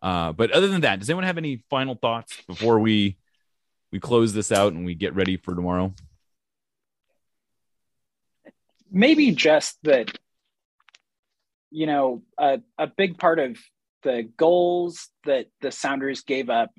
Uh, 0.00 0.32
but 0.32 0.50
other 0.52 0.68
than 0.68 0.82
that, 0.82 0.98
does 0.98 1.10
anyone 1.10 1.24
have 1.24 1.38
any 1.38 1.64
final 1.70 1.94
thoughts 1.94 2.40
before 2.46 2.78
we 2.78 3.16
we 3.92 4.00
close 4.00 4.32
this 4.32 4.52
out 4.52 4.72
and 4.72 4.84
we 4.84 4.94
get 4.94 5.14
ready 5.14 5.36
for 5.36 5.54
tomorrow? 5.54 5.94
Maybe 8.90 9.32
just 9.32 9.78
that, 9.82 10.16
you 11.70 11.86
know, 11.86 12.22
a, 12.38 12.60
a 12.78 12.86
big 12.86 13.18
part 13.18 13.38
of 13.38 13.58
the 14.02 14.28
goals 14.36 15.08
that 15.24 15.46
the 15.60 15.70
Sounders 15.70 16.22
gave 16.22 16.48
up 16.48 16.70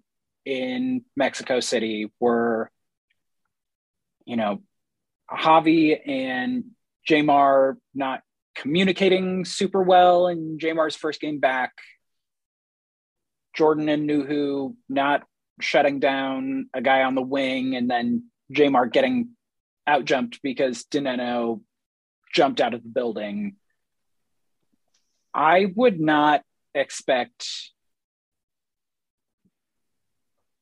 in 0.45 1.04
Mexico 1.15 1.60
City 1.60 2.12
were, 2.19 2.71
you 4.25 4.36
know, 4.36 4.62
Javi 5.30 5.99
and 6.08 6.65
Jamar 7.09 7.77
not 7.95 8.21
communicating 8.55 9.45
super 9.45 9.81
well 9.81 10.27
in 10.27 10.59
Jamar's 10.59 10.95
first 10.95 11.19
game 11.19 11.39
back. 11.39 11.71
Jordan 13.55 13.89
and 13.89 14.07
Nouhou 14.07 14.75
not 14.87 15.23
shutting 15.59 15.99
down 15.99 16.69
a 16.73 16.81
guy 16.81 17.03
on 17.03 17.15
the 17.15 17.21
wing, 17.21 17.75
and 17.75 17.89
then 17.89 18.25
Jamar 18.53 18.91
getting 18.91 19.29
out 19.87 20.05
jumped 20.05 20.41
because 20.43 20.85
Dinenno 20.85 21.61
jumped 22.33 22.61
out 22.61 22.73
of 22.75 22.83
the 22.83 22.89
building. 22.89 23.55
I 25.33 25.67
would 25.75 25.99
not 25.99 26.43
expect. 26.75 27.47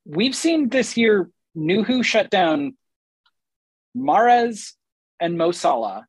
We've 0.06 0.36
seen 0.36 0.70
this 0.70 0.96
year 0.96 1.30
Nouhou 1.58 2.04
shut 2.04 2.30
down 2.30 2.78
Mahrez 3.96 4.74
and 5.20 5.38
Mo 5.38 5.52
Salah 5.52 6.08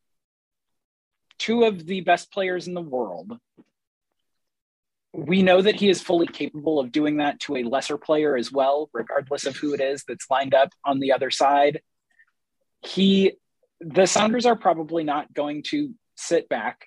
two 1.38 1.64
of 1.64 1.87
the 1.87 2.01
best 2.01 2.33
players 2.33 2.66
in 2.66 2.74
the 2.74 2.81
world. 2.81 3.38
We 5.12 5.42
know 5.42 5.62
that 5.62 5.77
he 5.77 5.88
is 5.88 6.03
fully 6.03 6.27
capable 6.27 6.79
of 6.79 6.92
doing 6.92 7.16
that 7.16 7.40
to 7.40 7.57
a 7.57 7.64
lesser 7.64 7.96
player 7.96 8.37
as 8.37 8.53
well, 8.53 8.90
regardless 8.92 9.46
of 9.46 9.57
who 9.57 9.74
it 9.74 9.81
is 9.81 10.05
that's 10.07 10.31
lined 10.31 10.55
up 10.55 10.70
on 10.85 11.01
the 11.01 11.12
other 11.12 11.31
side. 11.31 11.81
He, 12.85 13.33
the 13.81 14.07
Sounders 14.07 14.46
are 14.46 14.57
probably 14.57 15.05
not 15.05 15.33
going 15.33 15.62
to 15.68 15.94
sit 16.16 16.48
back. 16.48 16.87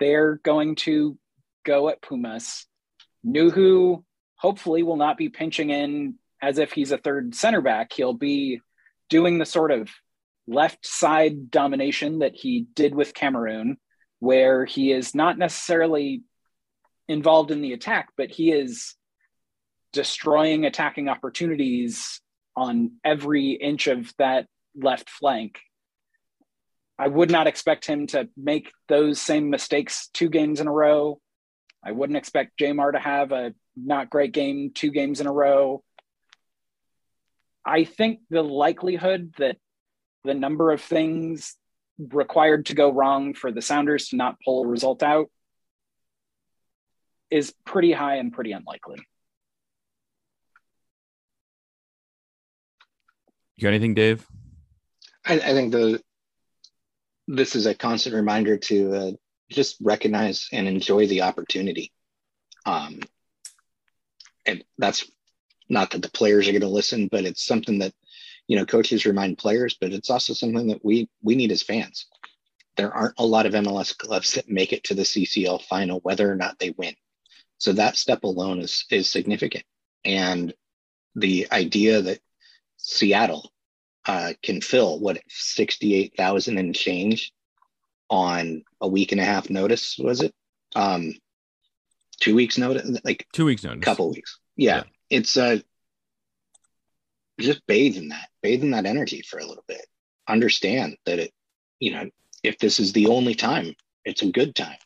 They're 0.00 0.36
going 0.36 0.74
to 0.76 1.16
go 1.64 1.88
at 1.88 2.02
Pumas. 2.02 2.66
Nouhou 3.24 4.02
hopefully 4.36 4.82
will 4.82 4.96
not 4.96 5.16
be 5.16 5.28
pinching 5.28 5.70
in 5.70 6.16
as 6.42 6.58
if 6.58 6.72
he's 6.72 6.90
a 6.90 6.98
third 6.98 7.34
center 7.34 7.60
back. 7.60 7.92
He'll 7.92 8.12
be 8.12 8.60
doing 9.08 9.38
the 9.38 9.46
sort 9.46 9.70
of 9.70 9.88
left 10.48 10.84
side 10.84 11.50
domination 11.50 12.18
that 12.18 12.34
he 12.34 12.66
did 12.74 12.94
with 12.94 13.14
Cameroon, 13.14 13.76
where 14.22 14.64
he 14.64 14.92
is 14.92 15.16
not 15.16 15.36
necessarily 15.36 16.22
involved 17.08 17.50
in 17.50 17.60
the 17.60 17.72
attack, 17.72 18.10
but 18.16 18.30
he 18.30 18.52
is 18.52 18.94
destroying 19.92 20.64
attacking 20.64 21.08
opportunities 21.08 22.20
on 22.56 22.92
every 23.04 23.50
inch 23.50 23.88
of 23.88 24.14
that 24.18 24.46
left 24.76 25.10
flank. 25.10 25.58
I 26.96 27.08
would 27.08 27.32
not 27.32 27.48
expect 27.48 27.84
him 27.84 28.06
to 28.08 28.28
make 28.36 28.70
those 28.86 29.20
same 29.20 29.50
mistakes 29.50 30.08
two 30.14 30.28
games 30.28 30.60
in 30.60 30.68
a 30.68 30.72
row. 30.72 31.18
I 31.84 31.90
wouldn't 31.90 32.16
expect 32.16 32.60
Jamar 32.60 32.92
to 32.92 33.00
have 33.00 33.32
a 33.32 33.52
not 33.74 34.08
great 34.08 34.30
game 34.30 34.70
two 34.72 34.92
games 34.92 35.20
in 35.20 35.26
a 35.26 35.32
row. 35.32 35.82
I 37.66 37.82
think 37.82 38.20
the 38.30 38.42
likelihood 38.42 39.34
that 39.38 39.56
the 40.22 40.34
number 40.34 40.70
of 40.70 40.80
things 40.80 41.56
required 41.98 42.66
to 42.66 42.74
go 42.74 42.90
wrong 42.90 43.34
for 43.34 43.52
the 43.52 43.62
Sounders 43.62 44.08
to 44.08 44.16
not 44.16 44.38
pull 44.44 44.64
a 44.64 44.66
result 44.66 45.02
out 45.02 45.30
is 47.30 47.54
pretty 47.64 47.92
high 47.92 48.16
and 48.16 48.32
pretty 48.32 48.52
unlikely. 48.52 48.98
You 53.56 53.62
got 53.62 53.68
anything, 53.68 53.94
Dave? 53.94 54.26
I, 55.24 55.34
I 55.34 55.52
think 55.52 55.72
the 55.72 56.02
this 57.28 57.54
is 57.54 57.66
a 57.66 57.74
constant 57.74 58.14
reminder 58.14 58.58
to 58.58 58.94
uh, 58.94 59.10
just 59.50 59.76
recognize 59.80 60.48
and 60.52 60.66
enjoy 60.66 61.06
the 61.06 61.22
opportunity. 61.22 61.92
Um, 62.66 63.00
and 64.44 64.64
that's 64.78 65.08
not 65.68 65.92
that 65.92 66.02
the 66.02 66.10
players 66.10 66.48
are 66.48 66.52
going 66.52 66.62
to 66.62 66.68
listen, 66.68 67.08
but 67.10 67.24
it's 67.24 67.46
something 67.46 67.78
that 67.78 67.94
you 68.48 68.56
know 68.56 68.66
coaches 68.66 69.06
remind 69.06 69.38
players 69.38 69.76
but 69.80 69.92
it's 69.92 70.10
also 70.10 70.32
something 70.32 70.68
that 70.68 70.84
we 70.84 71.08
we 71.22 71.34
need 71.34 71.52
as 71.52 71.62
fans. 71.62 72.06
There 72.76 72.92
aren't 72.92 73.18
a 73.18 73.26
lot 73.26 73.46
of 73.46 73.52
mls 73.52 73.96
clubs 73.96 74.34
that 74.34 74.48
make 74.48 74.72
it 74.72 74.84
to 74.84 74.94
the 74.94 75.02
ccl 75.02 75.62
final 75.62 76.00
whether 76.00 76.30
or 76.30 76.36
not 76.36 76.58
they 76.58 76.74
win. 76.76 76.94
So 77.58 77.72
that 77.74 77.96
step 77.96 78.24
alone 78.24 78.60
is 78.60 78.84
is 78.90 79.08
significant. 79.08 79.64
And 80.04 80.52
the 81.14 81.46
idea 81.52 82.02
that 82.02 82.18
seattle 82.76 83.52
uh, 84.04 84.32
can 84.42 84.60
fill 84.60 84.98
what 84.98 85.22
68000 85.28 86.58
and 86.58 86.74
change 86.74 87.32
on 88.10 88.64
a 88.80 88.88
week 88.88 89.12
and 89.12 89.20
a 89.20 89.24
half 89.24 89.48
notice 89.48 89.96
was 89.98 90.20
it? 90.20 90.34
Um 90.74 91.14
two 92.20 92.34
weeks 92.34 92.58
notice 92.58 93.00
like 93.04 93.26
two 93.32 93.44
weeks 93.44 93.64
notice. 93.64 93.84
Couple 93.84 94.10
weeks. 94.10 94.38
Yeah, 94.56 94.76
yeah. 94.76 94.82
it's 95.10 95.36
uh 95.36 95.58
just 97.40 97.66
bathe 97.66 97.96
in 97.96 98.08
that, 98.08 98.28
bathe 98.42 98.62
in 98.62 98.72
that 98.72 98.86
energy 98.86 99.22
for 99.22 99.38
a 99.38 99.46
little 99.46 99.64
bit. 99.66 99.84
Understand 100.28 100.96
that 101.06 101.18
it, 101.18 101.32
you 101.80 101.92
know, 101.92 102.10
if 102.42 102.58
this 102.58 102.78
is 102.80 102.92
the 102.92 103.06
only 103.06 103.34
time, 103.34 103.74
it's 104.04 104.22
a 104.22 104.30
good 104.30 104.54
time. 104.54 104.78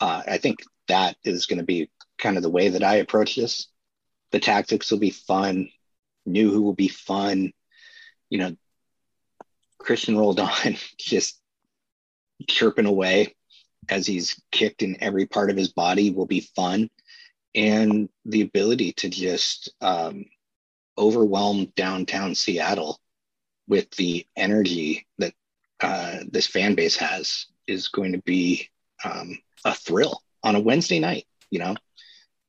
Uh, 0.00 0.22
I 0.26 0.38
think 0.38 0.60
that 0.88 1.16
is 1.24 1.46
going 1.46 1.58
to 1.58 1.64
be 1.64 1.90
kind 2.18 2.36
of 2.36 2.42
the 2.42 2.50
way 2.50 2.68
that 2.70 2.82
I 2.82 2.96
approach 2.96 3.36
this. 3.36 3.68
The 4.32 4.40
tactics 4.40 4.90
will 4.90 4.98
be 4.98 5.10
fun. 5.10 5.68
Nouhou 6.28 6.62
will 6.62 6.74
be 6.74 6.88
fun. 6.88 7.52
You 8.30 8.38
know, 8.38 8.56
Cristian 9.80 10.18
Roldan 10.18 10.76
just 10.98 11.40
chirping 12.48 12.86
away 12.86 13.34
as 13.88 14.06
he's 14.06 14.40
kicked 14.50 14.82
in 14.82 15.02
every 15.02 15.26
part 15.26 15.50
of 15.50 15.56
his 15.56 15.72
body 15.72 16.10
will 16.10 16.26
be 16.26 16.40
fun. 16.40 16.90
and 17.54 18.08
the 18.24 18.42
ability 18.42 18.92
to 18.94 19.08
just 19.08 19.72
um, 19.80 20.24
overwhelm 20.98 21.72
downtown 21.76 22.34
Seattle 22.34 23.00
with 23.66 23.90
the 23.92 24.26
energy 24.36 25.06
that 25.18 25.34
uh, 25.80 26.18
this 26.30 26.46
fan 26.46 26.74
base 26.74 26.96
has 26.96 27.46
is 27.66 27.88
going 27.88 28.12
to 28.12 28.22
be 28.22 28.68
um, 29.04 29.38
a 29.64 29.74
thrill 29.74 30.22
on 30.42 30.56
a 30.56 30.60
Wednesday 30.60 30.98
night. 30.98 31.26
You 31.50 31.60
know, 31.60 31.76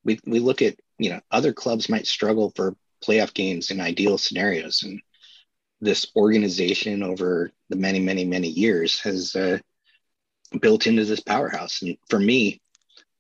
we 0.03 0.19
we 0.25 0.39
look 0.39 0.61
at 0.61 0.75
you 0.97 1.09
know 1.09 1.21
other 1.31 1.53
clubs 1.53 1.89
might 1.89 2.07
struggle 2.07 2.51
for 2.55 2.75
playoff 3.03 3.33
games 3.33 3.71
in 3.71 3.81
ideal 3.81 4.17
scenarios, 4.17 4.83
and 4.83 5.01
this 5.81 6.07
organization 6.15 7.03
over 7.03 7.51
the 7.69 7.75
many 7.75 7.99
many 7.99 8.25
many 8.25 8.47
years 8.47 8.99
has 9.01 9.35
uh, 9.35 9.59
built 10.61 10.87
into 10.87 11.05
this 11.05 11.19
powerhouse. 11.19 11.81
And 11.81 11.97
for 12.09 12.19
me, 12.19 12.61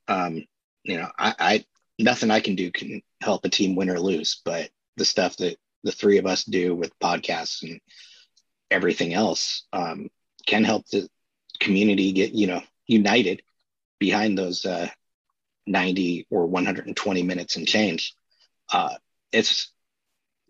um, 0.07 0.45
you 0.83 0.97
know, 0.97 1.09
I, 1.17 1.35
I 1.39 1.65
nothing 1.99 2.31
I 2.31 2.39
can 2.39 2.55
do 2.55 2.71
can 2.71 3.01
help 3.21 3.45
a 3.45 3.49
team 3.49 3.75
win 3.75 3.89
or 3.89 3.99
lose, 3.99 4.41
but 4.43 4.69
the 4.97 5.05
stuff 5.05 5.37
that 5.37 5.57
the 5.83 5.91
three 5.91 6.17
of 6.17 6.25
us 6.25 6.43
do 6.43 6.75
with 6.75 6.97
podcasts 6.99 7.63
and 7.63 7.79
everything 8.71 9.13
else 9.13 9.65
um, 9.73 10.09
can 10.45 10.63
help 10.63 10.87
the 10.87 11.07
community 11.59 12.11
get 12.11 12.31
you 12.33 12.47
know 12.47 12.61
united 12.87 13.41
behind 13.99 14.37
those 14.37 14.65
uh, 14.65 14.89
90 15.67 16.27
or 16.29 16.45
120 16.45 17.23
minutes 17.23 17.55
and 17.55 17.67
change. 17.67 18.13
Uh, 18.71 18.95
it's 19.31 19.71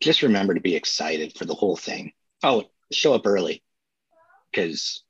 just 0.01 0.23
remember 0.23 0.53
to 0.53 0.61
be 0.61 0.75
excited 0.75 1.37
for 1.37 1.45
the 1.45 1.53
whole 1.53 1.75
thing. 1.77 2.11
Oh 2.43 2.65
show 2.91 3.13
up 3.13 3.25
early 3.25 3.63
because 4.51 5.03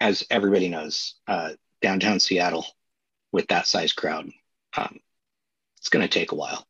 as 0.00 0.24
everybody 0.30 0.68
knows 0.68 1.14
uh, 1.26 1.50
downtown 1.80 2.20
seattle 2.20 2.66
with 3.30 3.48
that 3.48 3.66
size 3.66 3.92
crowd 3.92 4.30
um, 4.76 4.98
it's 5.78 5.88
going 5.88 6.06
to 6.06 6.12
take 6.12 6.32
a 6.32 6.36
while 6.36 6.66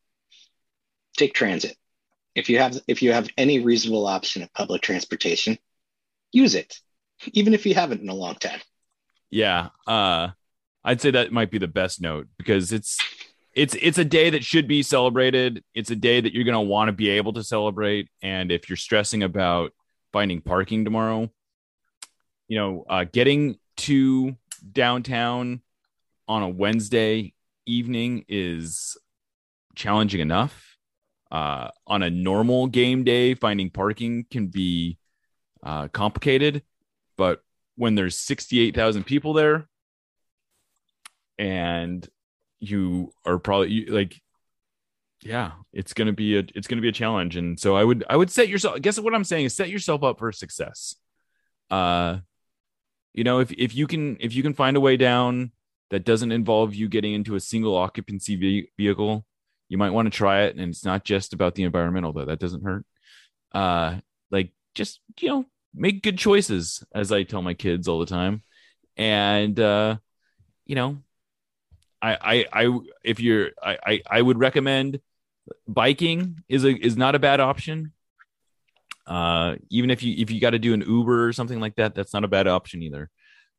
take 1.17 1.33
transit 1.33 1.75
if 2.35 2.49
you 2.49 2.57
have 2.59 2.79
if 2.87 3.01
you 3.01 3.13
have 3.13 3.29
any 3.37 3.59
reasonable 3.59 4.07
option 4.07 4.41
of 4.41 4.53
public 4.53 4.81
transportation 4.81 5.57
use 6.31 6.55
it 6.55 6.79
even 7.31 7.53
if 7.53 7.65
you 7.65 7.73
haven't 7.73 8.01
in 8.01 8.09
a 8.09 8.13
long 8.13 8.35
time 8.35 8.59
Yeah. 9.31 9.69
Uh 9.87 10.29
I'd 10.83 10.99
say 10.99 11.11
that 11.11 11.31
might 11.31 11.49
be 11.49 11.59
the 11.59 11.67
best 11.67 12.01
note 12.01 12.27
because 12.37 12.73
it's 12.73 12.97
it's 13.53 13.75
it's 13.81 13.97
a 13.97 14.05
day 14.05 14.29
that 14.31 14.43
should 14.43 14.67
be 14.67 14.83
celebrated. 14.83 15.63
It's 15.73 15.91
a 15.91 15.95
day 15.95 16.19
that 16.19 16.33
you're 16.33 16.43
going 16.43 16.53
to 16.55 16.59
want 16.59 16.89
to 16.89 16.91
be 16.91 17.09
able 17.09 17.33
to 17.33 17.43
celebrate 17.43 18.09
and 18.21 18.51
if 18.51 18.67
you're 18.69 18.75
stressing 18.75 19.23
about 19.23 19.71
finding 20.11 20.41
parking 20.41 20.83
tomorrow, 20.83 21.31
you 22.47 22.57
know, 22.57 22.85
uh 22.89 23.05
getting 23.11 23.57
to 23.77 24.35
downtown 24.71 25.61
on 26.27 26.43
a 26.43 26.49
Wednesday 26.49 27.33
evening 27.65 28.25
is 28.27 28.97
challenging 29.75 30.19
enough. 30.19 30.72
Uh 31.33 31.71
on 31.87 32.03
a 32.03 32.09
normal 32.11 32.67
game 32.67 33.03
day 33.03 33.33
finding 33.33 33.71
parking 33.71 34.25
can 34.29 34.47
be 34.47 34.99
uh 35.63 35.87
complicated, 35.87 36.61
but 37.17 37.41
when 37.75 37.95
there's 37.95 38.15
68,000 38.15 39.03
people 39.03 39.33
there 39.33 39.67
and 41.39 42.07
you 42.59 43.11
are 43.25 43.39
probably 43.39 43.69
you, 43.71 43.85
like 43.87 44.21
yeah 45.23 45.53
it's 45.71 45.93
going 45.93 46.05
to 46.05 46.13
be 46.13 46.37
a 46.37 46.43
it's 46.53 46.67
going 46.67 46.77
to 46.77 46.81
be 46.81 46.89
a 46.89 46.91
challenge. 46.91 47.35
And 47.35 47.59
so 47.59 47.75
i 47.75 47.83
would 47.83 48.03
i 48.09 48.15
would 48.15 48.29
set 48.29 48.47
yourself 48.47 48.75
I 48.75 48.79
guess 48.79 48.99
what 48.99 49.15
i'm 49.15 49.23
saying 49.23 49.45
is 49.45 49.55
set 49.55 49.69
yourself 49.69 50.03
up 50.03 50.19
for 50.19 50.31
success. 50.31 50.95
Uh 51.71 52.19
you 53.13 53.23
know 53.23 53.39
if 53.39 53.51
if 53.53 53.75
you 53.75 53.87
can 53.87 54.17
if 54.19 54.35
you 54.35 54.43
can 54.43 54.53
find 54.53 54.77
a 54.77 54.81
way 54.81 54.97
down 54.97 55.51
that 55.89 56.05
doesn't 56.05 56.31
involve 56.31 56.75
you 56.75 56.87
getting 56.89 57.13
into 57.13 57.35
a 57.35 57.39
single 57.39 57.75
occupancy 57.75 58.35
ve- 58.35 58.69
vehicle 58.77 59.25
you 59.73 59.77
might 59.79 59.89
want 59.89 60.05
to 60.05 60.15
try 60.15 60.43
it 60.43 60.55
and 60.55 60.69
it's 60.69 60.85
not 60.85 61.03
just 61.03 61.33
about 61.33 61.55
the 61.55 61.63
environmental 61.63 62.13
though 62.13 62.25
that 62.25 62.37
doesn't 62.37 62.63
hurt. 62.63 62.85
Uh 63.53 63.97
like 64.29 64.51
just 64.75 64.99
you 65.19 65.27
know 65.27 65.45
make 65.73 66.03
good 66.03 66.19
choices 66.19 66.83
as 66.93 67.11
i 67.11 67.23
tell 67.23 67.41
my 67.41 67.55
kids 67.55 67.87
all 67.87 67.97
the 67.99 68.05
time. 68.05 68.43
And 68.97 69.59
uh 69.59 69.97
you 70.67 70.75
know 70.75 70.99
i 72.03 72.45
i 72.53 72.65
i 72.65 72.79
if 73.03 73.19
you're 73.19 73.49
i 73.63 73.77
i, 73.83 74.01
I 74.11 74.21
would 74.21 74.37
recommend 74.37 74.99
biking 75.67 76.43
is 76.47 76.65
a 76.65 76.69
is 76.69 76.95
not 76.95 77.15
a 77.15 77.19
bad 77.19 77.39
option. 77.39 77.93
Uh 79.07 79.55
even 79.71 79.89
if 79.89 80.03
you 80.03 80.13
if 80.19 80.29
you 80.29 80.39
got 80.39 80.51
to 80.51 80.59
do 80.59 80.75
an 80.75 80.81
uber 80.81 81.27
or 81.27 81.33
something 81.33 81.59
like 81.59 81.77
that 81.77 81.95
that's 81.95 82.13
not 82.13 82.23
a 82.23 82.27
bad 82.27 82.45
option 82.45 82.83
either. 82.83 83.09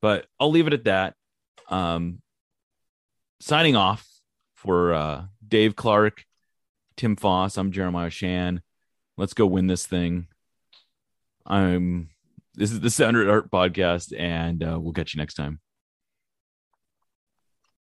But 0.01 0.27
i'll 0.39 0.53
leave 0.53 0.69
it 0.69 0.75
at 0.75 0.85
that. 0.85 1.15
Um 1.69 2.23
signing 3.41 3.75
off 3.75 4.07
for 4.55 4.95
uh 4.95 5.25
dave 5.55 5.77
clark 5.77 6.25
tim 6.97 7.15
foss 7.15 7.57
i'm 7.57 7.71
jeremiah 7.71 8.11
shan 8.11 8.61
let's 9.17 9.35
go 9.35 9.47
win 9.47 9.69
this 9.69 9.87
thing 9.87 10.27
I'm 11.47 12.11
this 12.55 12.71
is 12.71 12.81
the 12.81 12.91
Sounder 12.91 13.31
Art 13.31 13.51
podcast, 13.51 14.19
and 14.19 14.63
uh, 14.63 14.79
we'll 14.81 14.93
catch 14.93 15.15
you 15.15 15.19
next 15.19 15.35
time. 15.35 15.61